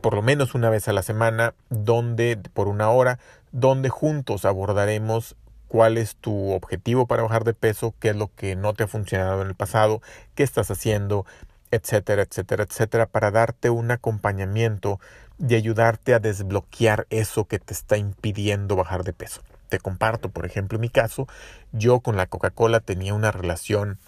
por 0.00 0.14
lo 0.14 0.22
menos 0.22 0.54
una 0.54 0.70
vez 0.70 0.88
a 0.88 0.92
la 0.92 1.02
semana, 1.02 1.54
donde 1.68 2.38
por 2.52 2.68
una 2.68 2.90
hora, 2.90 3.18
donde 3.52 3.88
juntos 3.88 4.44
abordaremos 4.44 5.36
cuál 5.68 5.98
es 5.98 6.16
tu 6.16 6.50
objetivo 6.50 7.06
para 7.06 7.22
bajar 7.22 7.44
de 7.44 7.54
peso, 7.54 7.94
qué 8.00 8.10
es 8.10 8.16
lo 8.16 8.34
que 8.34 8.56
no 8.56 8.74
te 8.74 8.84
ha 8.84 8.88
funcionado 8.88 9.42
en 9.42 9.48
el 9.48 9.54
pasado, 9.54 10.02
qué 10.34 10.42
estás 10.42 10.70
haciendo, 10.70 11.26
etcétera, 11.70 12.22
etcétera, 12.22 12.64
etcétera, 12.64 13.06
para 13.06 13.30
darte 13.30 13.70
un 13.70 13.90
acompañamiento 13.90 14.98
y 15.38 15.54
ayudarte 15.54 16.12
a 16.12 16.18
desbloquear 16.18 17.06
eso 17.10 17.44
que 17.46 17.58
te 17.58 17.72
está 17.72 17.96
impidiendo 17.96 18.76
bajar 18.76 19.04
de 19.04 19.12
peso. 19.12 19.42
Te 19.68 19.78
comparto, 19.78 20.28
por 20.28 20.44
ejemplo, 20.44 20.76
en 20.76 20.82
mi 20.82 20.88
caso, 20.88 21.28
yo 21.72 22.00
con 22.00 22.16
la 22.16 22.26
Coca-Cola 22.26 22.80
tenía 22.80 23.14
una 23.14 23.30
relación 23.30 23.98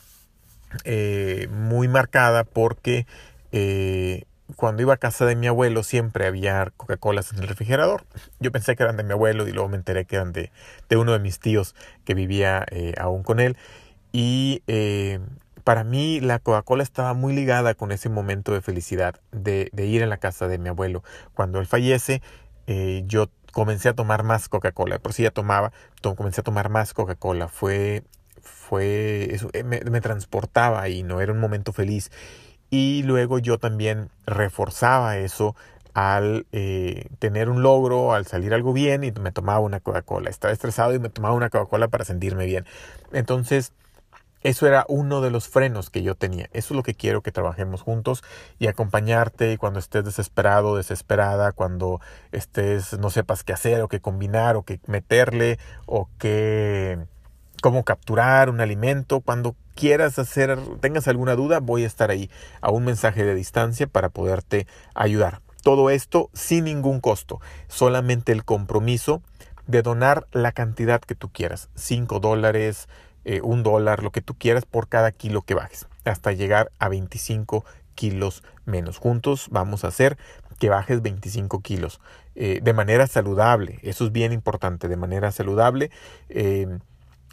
eh, 0.85 1.48
muy 1.50 1.87
marcada 1.87 2.44
porque 2.44 3.07
eh, 3.52 4.24
cuando 4.57 4.83
iba 4.83 4.95
a 4.95 4.97
casa 4.97 5.27
de 5.27 5.37
mi 5.37 5.47
abuelo 5.47 5.83
siempre 5.83 6.27
había 6.27 6.73
Coca-Colas 6.77 7.33
en 7.33 7.41
el 7.41 7.49
refrigerador. 7.49 8.05
Yo 8.41 8.53
pensé 8.53 8.77
que 8.77 8.83
eran 8.83 8.97
de 8.97 9.05
mi 9.05 9.12
abuelo 9.12 9.49
y 9.49 9.53
luego 9.53 9.69
me 9.69 9.77
enteré 9.77 10.05
que 10.05 10.17
eran 10.17 10.33
de, 10.33 10.51
de 10.88 10.97
uno 10.97 11.12
de 11.12 11.19
mis 11.19 11.38
tíos 11.38 11.75
que 12.05 12.15
vivía 12.15 12.65
eh, 12.71 12.95
aún 12.99 13.23
con 13.23 13.41
él. 13.41 13.57
Y 14.12 14.62
eh, 14.67 15.21
para 15.65 15.85
mí 15.85 16.21
la 16.21 16.38
Coca-Cola 16.38 16.83
estaba 16.83 17.15
muy 17.15 17.35
ligada 17.35 17.75
con 17.75 17.93
ese 17.93 18.09
momento 18.09 18.53
de 18.53 18.61
felicidad 18.61 19.21
de, 19.31 19.71
de, 19.73 19.87
ir 19.87 20.03
a 20.03 20.07
la 20.07 20.19
casa 20.19 20.49
de 20.49 20.59
mi 20.59 20.69
abuelo. 20.69 21.03
Cuando 21.35 21.61
él 21.61 21.67
fallece, 21.67 22.23
eh, 22.67 23.05
yo 23.07 23.31
comencé 23.53 23.88
a 23.88 23.95
tomar 23.95 24.23
más 24.23 24.49
Coca-Cola. 24.49 24.99
Por 24.99 25.12
si 25.12 25.23
ya 25.23 25.31
tomaba, 25.31 25.73
comencé 26.17 26.41
a 26.41 26.45
tomar 26.45 26.69
más 26.69 26.95
Coca-Cola. 26.95 27.49
Fue, 27.49 28.03
fue, 28.41 29.35
eso, 29.35 29.51
me, 29.65 29.81
me 29.81 30.01
transportaba 30.01 30.88
y 30.88 31.03
no 31.03 31.21
era 31.21 31.33
un 31.33 31.41
momento 31.41 31.73
feliz 31.73 32.11
y 32.72 33.02
luego 33.02 33.38
yo 33.38 33.58
también 33.58 34.08
reforzaba 34.24 35.18
eso 35.18 35.54
al 35.92 36.46
eh, 36.52 37.06
tener 37.18 37.50
un 37.50 37.62
logro, 37.62 38.14
al 38.14 38.24
salir 38.26 38.54
algo 38.54 38.72
bien 38.72 39.04
y 39.04 39.12
me 39.12 39.30
tomaba 39.30 39.61
una 39.61 39.78
Coca-Cola. 39.78 40.30
Estaba 40.30 40.54
estresado 40.54 40.94
y 40.94 40.98
me 40.98 41.11
tomaba 41.11 41.35
una 41.35 41.50
Coca-Cola 41.50 41.88
para 41.88 42.06
sentirme 42.06 42.46
bien. 42.46 42.64
Entonces, 43.12 43.74
eso 44.42 44.66
era 44.66 44.87
uno 44.88 45.20
de 45.20 45.30
los 45.30 45.48
frenos 45.48 45.90
que 45.90 46.02
yo 46.02 46.14
tenía. 46.14 46.48
Eso 46.54 46.72
es 46.72 46.76
lo 46.76 46.82
que 46.82 46.94
quiero 46.94 47.20
que 47.20 47.30
trabajemos 47.30 47.82
juntos 47.82 48.24
y 48.58 48.68
acompañarte 48.68 49.58
cuando 49.58 49.78
estés 49.78 50.06
desesperado, 50.06 50.76
desesperada, 50.76 51.52
cuando 51.52 52.00
estés 52.32 52.98
no 52.98 53.11
sepas 53.11 53.44
qué 53.44 53.52
hacer 53.52 53.82
o 53.82 53.88
qué 53.88 54.00
combinar 54.00 54.56
o 54.56 54.62
qué 54.62 54.80
meterle 54.87 55.58
o 55.85 56.08
qué 56.18 56.98
cómo 57.62 57.85
capturar 57.85 58.51
un 58.51 58.61
alimento, 58.61 59.20
cuando 59.20 59.57
quieras 59.75 60.18
hacer, 60.18 60.59
tengas 60.81 61.09
alguna 61.09 61.37
duda, 61.37 61.61
voy 61.61 61.85
a 61.85 61.87
estar 61.87 62.11
ahí 62.11 62.29
a 62.61 62.70
un 62.70 62.85
mensaje 62.85 63.25
de 63.25 63.35
distancia 63.35 63.87
para 63.87 64.11
poderte 64.11 64.66
ayudar. 64.94 65.40
Todo 65.62 65.88
esto 65.88 66.29
sin 66.35 66.64
ningún 66.64 67.01
costo, 67.01 67.40
solamente 67.68 68.33
el 68.33 68.44
compromiso 68.44 69.22
de 69.66 69.81
donar 69.81 70.27
la 70.33 70.51
cantidad 70.51 71.01
que 71.01 71.14
tú 71.14 71.31
quieras, 71.31 71.70
5 71.77 72.18
dólares, 72.18 72.88
eh, 73.25 73.40
un 73.42 73.62
dólar, 73.62 74.03
lo 74.03 74.11
que 74.11 74.22
tú 74.22 74.35
quieras 74.35 74.66
por 74.66 74.88
cada 74.88 75.12
kilo 75.12 75.42
que 75.42 75.55
bajes, 75.55 75.87
hasta 76.05 76.33
llegar 76.33 76.72
a 76.81 76.88
25 76.88 77.64
kilos 77.94 78.42
menos. 78.64 78.98
Juntos 78.98 79.46
vamos 79.51 79.85
a 79.85 79.88
hacer 79.88 80.18
que 80.59 80.68
bajes 80.68 81.01
25 81.01 81.61
kilos 81.61 82.01
eh, 82.35 82.59
de 82.61 82.72
manera 82.72 83.07
saludable. 83.07 83.79
Eso 83.83 84.05
es 84.05 84.11
bien 84.11 84.33
importante, 84.33 84.88
de 84.88 84.96
manera 84.96 85.31
saludable. 85.31 85.92
Eh, 86.29 86.66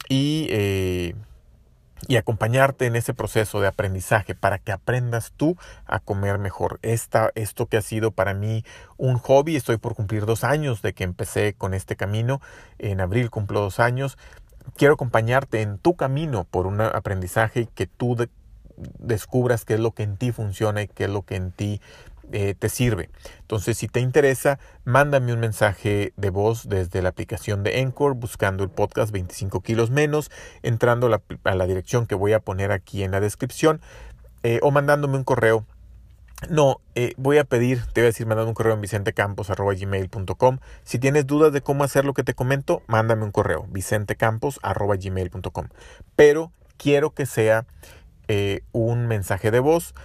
y, 0.08 1.14
y 2.08 2.16
acompañarte 2.16 2.86
en 2.86 2.96
ese 2.96 3.14
proceso 3.14 3.60
de 3.60 3.68
aprendizaje 3.68 4.36
para 4.36 4.60
que 4.60 4.72
aprendas 4.72 5.34
tú 5.36 5.58
a 5.86 6.00
comer 6.00 6.38
mejor. 6.38 6.80
Esta, 6.82 7.32
esto 7.36 7.66
que 7.66 7.78
ha 7.78 7.82
sido 7.82 8.12
para 8.12 8.34
mí 8.34 8.64
un 8.98 9.18
hobby, 9.18 9.56
estoy 9.56 9.78
por 9.78 9.96
cumplir 9.96 10.26
dos 10.26 10.44
años 10.44 10.82
de 10.82 10.94
que 10.94 11.04
empecé 11.04 11.54
con 11.54 11.74
este 11.74 11.96
camino, 11.96 12.42
en 12.78 13.02
abril 13.02 13.30
cumplo 13.30 13.60
dos 13.60 13.80
años 13.80 14.18
quiero 14.76 14.94
acompañarte 14.96 15.62
en 15.62 15.78
tu 15.78 15.96
camino 15.96 16.46
por 16.46 16.68
un 16.68 16.82
aprendizaje 16.82 17.68
que 17.74 17.88
tú 17.88 18.16
descubras 19.00 19.66
qué 19.66 19.76
es 19.76 19.80
lo 19.80 19.92
que 19.92 20.04
en 20.04 20.18
ti 20.18 20.32
funciona 20.32 20.82
y 20.82 20.88
qué 20.88 21.06
es 21.06 21.10
lo 21.10 21.24
que 21.24 21.36
en 21.36 21.52
ti 21.52 21.82
eh, 22.32 22.54
te 22.58 22.70
sirve. 22.70 23.10
Entonces, 23.42 23.78
si 23.78 23.88
te 23.88 24.00
interesa, 24.00 24.60
mándame 24.86 25.34
un 25.34 25.40
mensaje 25.40 26.14
de 26.16 26.30
voz 26.30 26.70
desde 26.70 27.02
la 27.02 27.10
aplicación 27.10 27.64
de 27.64 27.80
Encore 27.80 28.14
buscando 28.14 28.64
el 28.64 28.70
podcast 28.70 29.12
25 29.12 29.62
kilos 29.62 29.90
menos, 29.90 30.30
entrando 30.62 31.08
a 31.08 31.56
la, 31.56 31.66
dirección 31.66 32.06
que 32.06 32.14
voy 32.16 32.34
a 32.34 32.40
poner 32.40 32.72
aquí 32.72 33.04
en 33.04 33.12
la 33.12 33.20
descripción 33.20 33.82
eh, 34.44 34.60
o 34.62 34.70
mandándome 34.72 35.18
un 35.18 35.24
correo 35.24 35.66
no, 36.50 36.80
eh, 36.96 37.16
voy 37.18 37.38
a 37.38 37.44
pedir, 37.44 37.84
te 37.92 38.00
voy 38.00 38.06
a 38.06 38.12
decir, 38.12 38.26
mandando 38.26 38.48
un 38.48 38.56
correo 38.56 38.74
en 38.74 38.80
vicentecampos.gmail.com. 38.80 40.60
Si 40.84 40.98
tienes 40.98 41.28
dudas 41.28 41.52
de 41.52 41.60
cómo 41.60 41.84
hacer 41.84 42.06
lo 42.06 42.14
que 42.14 42.24
te 42.24 42.34
comento, 42.34 42.82
mándame 42.88 43.26
un 43.26 43.32
correo, 43.32 43.66
vicentecampos.gmail.com. 43.70 45.68
Pero 46.16 46.54
quiero 46.78 47.14
que 47.14 47.26
sea 47.26 47.66
un 48.72 49.08
mensaje 49.08 49.52
de 49.52 49.60
voz 49.60 49.96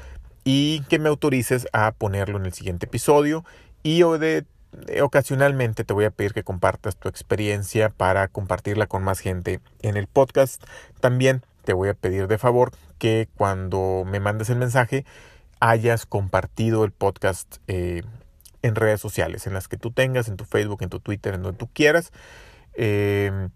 y 0.45 0.81
que 0.89 0.99
me 0.99 1.09
autorices 1.09 1.67
a 1.73 1.93
ponerlo 1.93 2.39
en 2.39 2.47
el 2.47 2.53
siguiente 2.53 2.87
episodio. 2.87 3.45
Y 3.83 4.03
de, 4.03 4.45
eh, 4.89 5.03
ocasionalmente 5.03 5.85
te 5.85 5.95
voy 5.95 6.05
a 6.05 6.11
pedir 6.11 6.33
que 6.33 6.45
compartas 6.45 6.97
tu 6.97 7.09
experiencia 7.09 7.89
para 7.89 8.29
compartirla 8.29 8.87
con 8.87 9.03
más 9.03 9.21
gente 9.21 9.61
en 9.83 9.97
el 9.97 10.07
podcast. 10.07 10.63
También 11.01 11.43
te 11.65 11.73
voy 11.73 11.89
a 11.89 11.95
pedir 11.95 12.29
de 12.29 12.39
favor 12.39 12.73
que 12.99 13.29
cuando 13.37 14.05
me 14.07 14.21
mandes 14.21 14.51
el 14.51 14.57
mensaje, 14.57 15.05
hayas 15.61 16.07
compartido 16.07 16.85
el 16.85 16.93
podcast 16.93 17.57
eh, 17.69 18.03
en 18.63 18.75
redes 18.75 19.01
sociales, 19.01 19.47
en 19.47 19.55
las 19.55 19.69
que 19.69 19.77
tú 19.77 19.91
tengas, 19.91 20.29
en 20.29 20.37
tu 20.37 20.45
Facebook, 20.45 20.83
en 20.83 20.91
tu 20.91 21.01
Twitter, 21.01 21.35
en 21.35 21.43
donde 21.43 21.59
tú 21.59 21.69
quieras, 21.73 22.13
em, 22.75 23.51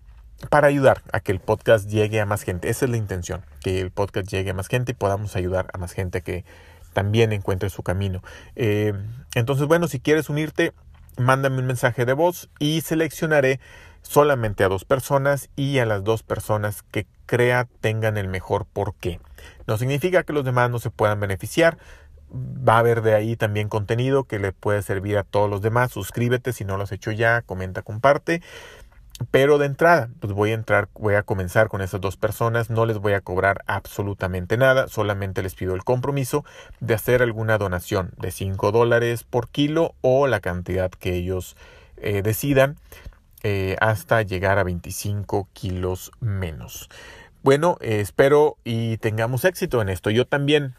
para 0.50 0.68
ayudar 0.68 1.02
a 1.12 1.20
que 1.20 1.32
el 1.32 1.40
podcast 1.40 1.88
llegue 1.88 2.20
a 2.20 2.26
más 2.26 2.42
gente. 2.42 2.70
Esa 2.70 2.84
es 2.84 2.90
la 2.90 2.96
intención, 2.96 3.44
que 3.62 3.80
el 3.80 3.90
podcast 3.90 4.28
llegue 4.28 4.50
a 4.50 4.54
más 4.54 4.68
gente 4.68 4.92
y 4.92 4.94
podamos 4.94 5.34
ayudar 5.36 5.68
a 5.72 5.78
más 5.78 5.92
gente 5.92 6.22
que 6.22 6.44
también 6.98 7.32
encuentre 7.32 7.70
su 7.70 7.84
camino. 7.84 8.24
Em, 8.56 9.06
entonces, 9.36 9.68
bueno, 9.68 9.86
si 9.86 10.00
quieres 10.00 10.28
unirte, 10.28 10.72
mándame 11.16 11.60
un 11.60 11.66
mensaje 11.66 12.04
de 12.04 12.12
voz 12.12 12.50
y 12.58 12.80
seleccionaré 12.80 13.60
solamente 14.02 14.64
a 14.64 14.68
dos 14.68 14.84
personas 14.84 15.48
y 15.54 15.78
a 15.78 15.86
las 15.86 16.02
dos 16.02 16.24
personas 16.24 16.82
que 16.82 17.06
crea 17.24 17.68
tengan 17.80 18.16
el 18.16 18.26
mejor 18.26 18.66
porqué. 18.66 19.20
No 19.68 19.78
significa 19.78 20.24
que 20.24 20.32
los 20.32 20.44
demás 20.44 20.72
no 20.72 20.80
se 20.80 20.90
puedan 20.90 21.20
beneficiar. 21.20 21.78
Va 22.32 22.74
a 22.74 22.78
haber 22.80 23.02
de 23.02 23.14
ahí 23.14 23.36
también 23.36 23.68
contenido 23.68 24.24
que 24.24 24.40
le 24.40 24.50
puede 24.50 24.82
servir 24.82 25.18
a 25.18 25.22
todos 25.22 25.48
los 25.48 25.62
demás. 25.62 25.92
Suscríbete 25.92 26.52
si 26.52 26.64
no 26.64 26.78
lo 26.78 26.82
has 26.82 26.90
hecho 26.90 27.12
ya, 27.12 27.42
comenta, 27.42 27.82
comparte. 27.82 28.42
Pero 29.30 29.58
de 29.58 29.66
entrada, 29.66 30.08
pues 30.20 30.32
voy 30.32 30.52
a 30.52 30.54
entrar, 30.54 30.88
voy 30.94 31.14
a 31.14 31.22
comenzar 31.22 31.68
con 31.68 31.82
esas 31.82 32.00
dos 32.00 32.16
personas, 32.16 32.70
no 32.70 32.86
les 32.86 32.98
voy 32.98 33.12
a 33.12 33.20
cobrar 33.20 33.62
absolutamente 33.66 34.56
nada, 34.56 34.88
solamente 34.88 35.42
les 35.42 35.54
pido 35.54 35.74
el 35.74 35.84
compromiso 35.84 36.44
de 36.80 36.94
hacer 36.94 37.22
alguna 37.22 37.58
donación 37.58 38.12
de 38.16 38.30
5 38.30 38.72
dólares 38.72 39.24
por 39.24 39.48
kilo 39.48 39.94
o 40.00 40.28
la 40.28 40.40
cantidad 40.40 40.90
que 40.90 41.14
ellos 41.14 41.56
eh, 41.96 42.22
decidan 42.22 42.76
eh, 43.42 43.76
hasta 43.80 44.22
llegar 44.22 44.58
a 44.58 44.64
25 44.64 45.48
kilos 45.52 46.12
menos. 46.20 46.88
Bueno, 47.42 47.76
eh, 47.80 48.00
espero 48.00 48.56
y 48.64 48.98
tengamos 48.98 49.44
éxito 49.44 49.80
en 49.82 49.88
esto. 49.88 50.10
Yo 50.10 50.26
también 50.26 50.74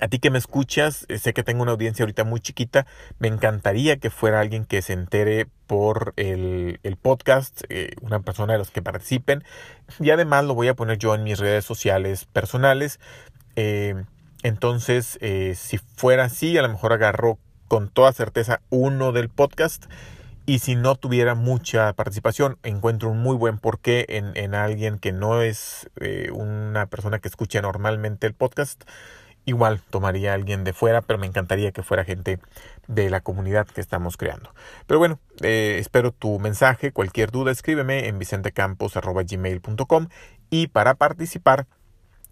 a 0.00 0.08
ti 0.08 0.18
que 0.18 0.30
me 0.30 0.38
escuchas, 0.38 1.06
eh, 1.08 1.18
sé 1.18 1.32
que 1.32 1.42
tengo 1.42 1.62
una 1.62 1.72
audiencia 1.72 2.02
ahorita 2.02 2.24
muy 2.24 2.40
chiquita, 2.40 2.86
me 3.18 3.28
encantaría 3.28 3.98
que 3.98 4.10
fuera 4.10 4.40
alguien 4.40 4.64
que 4.64 4.82
se 4.82 4.92
entere 4.92 5.46
por 5.66 6.12
el, 6.16 6.78
podcast, 7.00 7.62
una 8.02 8.20
persona 8.20 8.52
de 8.52 8.58
los 8.58 8.70
que 8.70 8.82
participen, 8.82 9.42
y 10.00 10.10
además 10.10 10.44
lo 10.44 10.54
voy 10.54 10.68
a 10.68 10.74
poner 10.74 10.98
yo 10.98 11.14
en 11.14 11.24
mis 11.24 11.38
redes 11.38 11.64
sociales 11.64 12.26
personales. 12.26 13.00
entonces, 13.56 15.18
si 15.54 15.78
fuera 15.96 16.24
así, 16.24 16.58
a 16.58 16.62
lo 16.62 16.68
mejor 16.68 16.92
agarro 16.92 17.38
con 17.68 17.88
toda 17.88 18.12
certeza 18.12 18.60
uno 18.68 19.12
del 19.12 19.30
podcast 19.30 19.86
y 20.44 20.58
si 20.58 20.74
no 20.74 20.96
tuviera 20.96 21.34
mucha 21.34 21.92
participación, 21.92 22.58
encuentro 22.64 23.10
un 23.10 23.18
muy 23.18 23.36
buen 23.36 23.58
porqué 23.58 24.06
en, 24.08 24.36
en 24.36 24.54
alguien 24.54 24.98
que 24.98 25.12
no 25.12 25.40
es 25.40 25.88
eh, 26.00 26.30
una 26.32 26.86
persona 26.86 27.20
que 27.20 27.28
escucha 27.28 27.62
normalmente 27.62 28.26
el 28.26 28.34
podcast. 28.34 28.82
Igual 29.44 29.80
tomaría 29.90 30.30
a 30.30 30.34
alguien 30.34 30.62
de 30.62 30.72
fuera, 30.72 31.02
pero 31.02 31.18
me 31.18 31.26
encantaría 31.26 31.72
que 31.72 31.82
fuera 31.82 32.04
gente 32.04 32.38
de 32.86 33.10
la 33.10 33.20
comunidad 33.20 33.66
que 33.66 33.80
estamos 33.80 34.16
creando. 34.16 34.54
Pero 34.86 34.98
bueno, 34.98 35.18
eh, 35.40 35.78
espero 35.80 36.12
tu 36.12 36.38
mensaje. 36.38 36.92
Cualquier 36.92 37.30
duda, 37.30 37.50
escríbeme 37.50 38.06
en 38.06 38.18
vicentecampos.gmail.com 38.18 40.08
y 40.50 40.68
para 40.68 40.94
participar, 40.94 41.66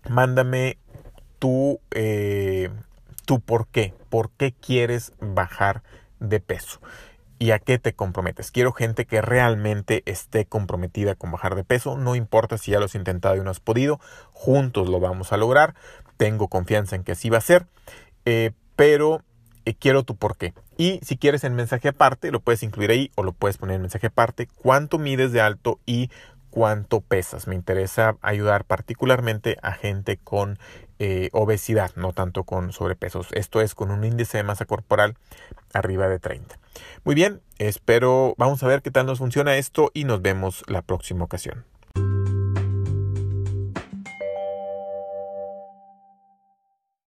mándame 0.09 0.79
tu, 1.41 1.81
eh, 1.91 2.71
tu 3.25 3.41
por 3.41 3.67
qué. 3.69 3.93
¿Por 4.09 4.31
qué 4.31 4.53
quieres 4.53 5.13
bajar 5.21 5.83
de 6.21 6.39
peso? 6.41 6.81
y 7.41 7.53
a 7.53 7.59
qué 7.59 7.79
te 7.79 7.95
comprometes. 7.95 8.51
Quiero 8.51 8.73
gente 8.73 9.07
que 9.07 9.23
realmente 9.23 10.03
esté 10.05 10.45
comprometida 10.45 11.15
con 11.15 11.33
bajar 11.33 11.55
de 11.55 11.65
peso. 11.65 11.97
No 11.97 12.15
importa 12.15 12.59
si 12.59 12.71
ya 12.73 12.79
lo 12.79 12.85
has 12.85 12.95
intentado 12.95 13.35
y 13.37 13.41
no 13.41 13.51
has 13.51 13.61
podido. 13.61 13.99
Juntos 14.33 14.91
lo 14.91 15.01
vamos 15.01 15.33
a 15.33 15.39
lograr. 15.39 15.75
Tengo 16.21 16.49
confianza 16.49 16.97
en 16.97 17.03
que 17.03 17.13
así 17.13 17.31
va 17.31 17.39
a 17.39 17.41
ser. 17.41 17.67
Eh, 18.27 18.51
pero 18.77 19.23
eh, 19.65 19.73
quiero 19.73 20.03
tu 20.03 20.17
por 20.17 20.37
qué. 20.37 20.53
Y 20.77 21.01
si 21.03 21.17
quieres 21.17 21.45
en 21.45 21.55
mensaje 21.55 21.89
aparte, 21.89 22.31
lo 22.31 22.41
puedes 22.41 22.63
incluir 22.63 22.91
ahí 22.91 23.11
o 23.15 23.23
lo 23.23 23.33
puedes 23.33 23.57
poner 23.57 23.77
en 23.77 23.81
mensaje 23.81 24.09
aparte. 24.09 24.47
Cuánto 24.47 24.99
mides 24.99 25.33
de 25.33 25.41
alto 25.41 25.81
y 25.87 26.11
cuánto 26.51 27.01
pesas. 27.01 27.47
Me 27.47 27.55
interesa 27.55 28.19
ayudar 28.21 28.67
particularmente 28.67 29.57
a 29.63 29.73
gente 29.73 30.19
con 30.19 30.59
eh, 30.99 31.31
obesidad, 31.33 31.91
no 31.97 32.13
tanto 32.13 32.45
con 32.45 32.75
sobrepesos. 32.75 33.29
Esto 33.33 33.63
es 33.63 33.75
con 33.75 33.91
un 33.91 34.05
índice 34.05 34.37
de 34.37 34.45
masa 34.45 34.67
corporal 34.67 35.17
arriba 35.73 36.07
de 36.07 36.19
30. 36.19 36.59
Muy 37.03 37.15
bien, 37.15 37.41
espero, 37.57 38.35
vamos 38.37 38.63
a 38.63 38.67
ver 38.67 38.83
qué 38.83 38.91
tal 38.91 39.07
nos 39.07 39.21
funciona 39.21 39.57
esto 39.57 39.91
y 39.95 40.05
nos 40.05 40.21
vemos 40.21 40.65
la 40.67 40.83
próxima 40.83 41.25
ocasión. 41.25 41.65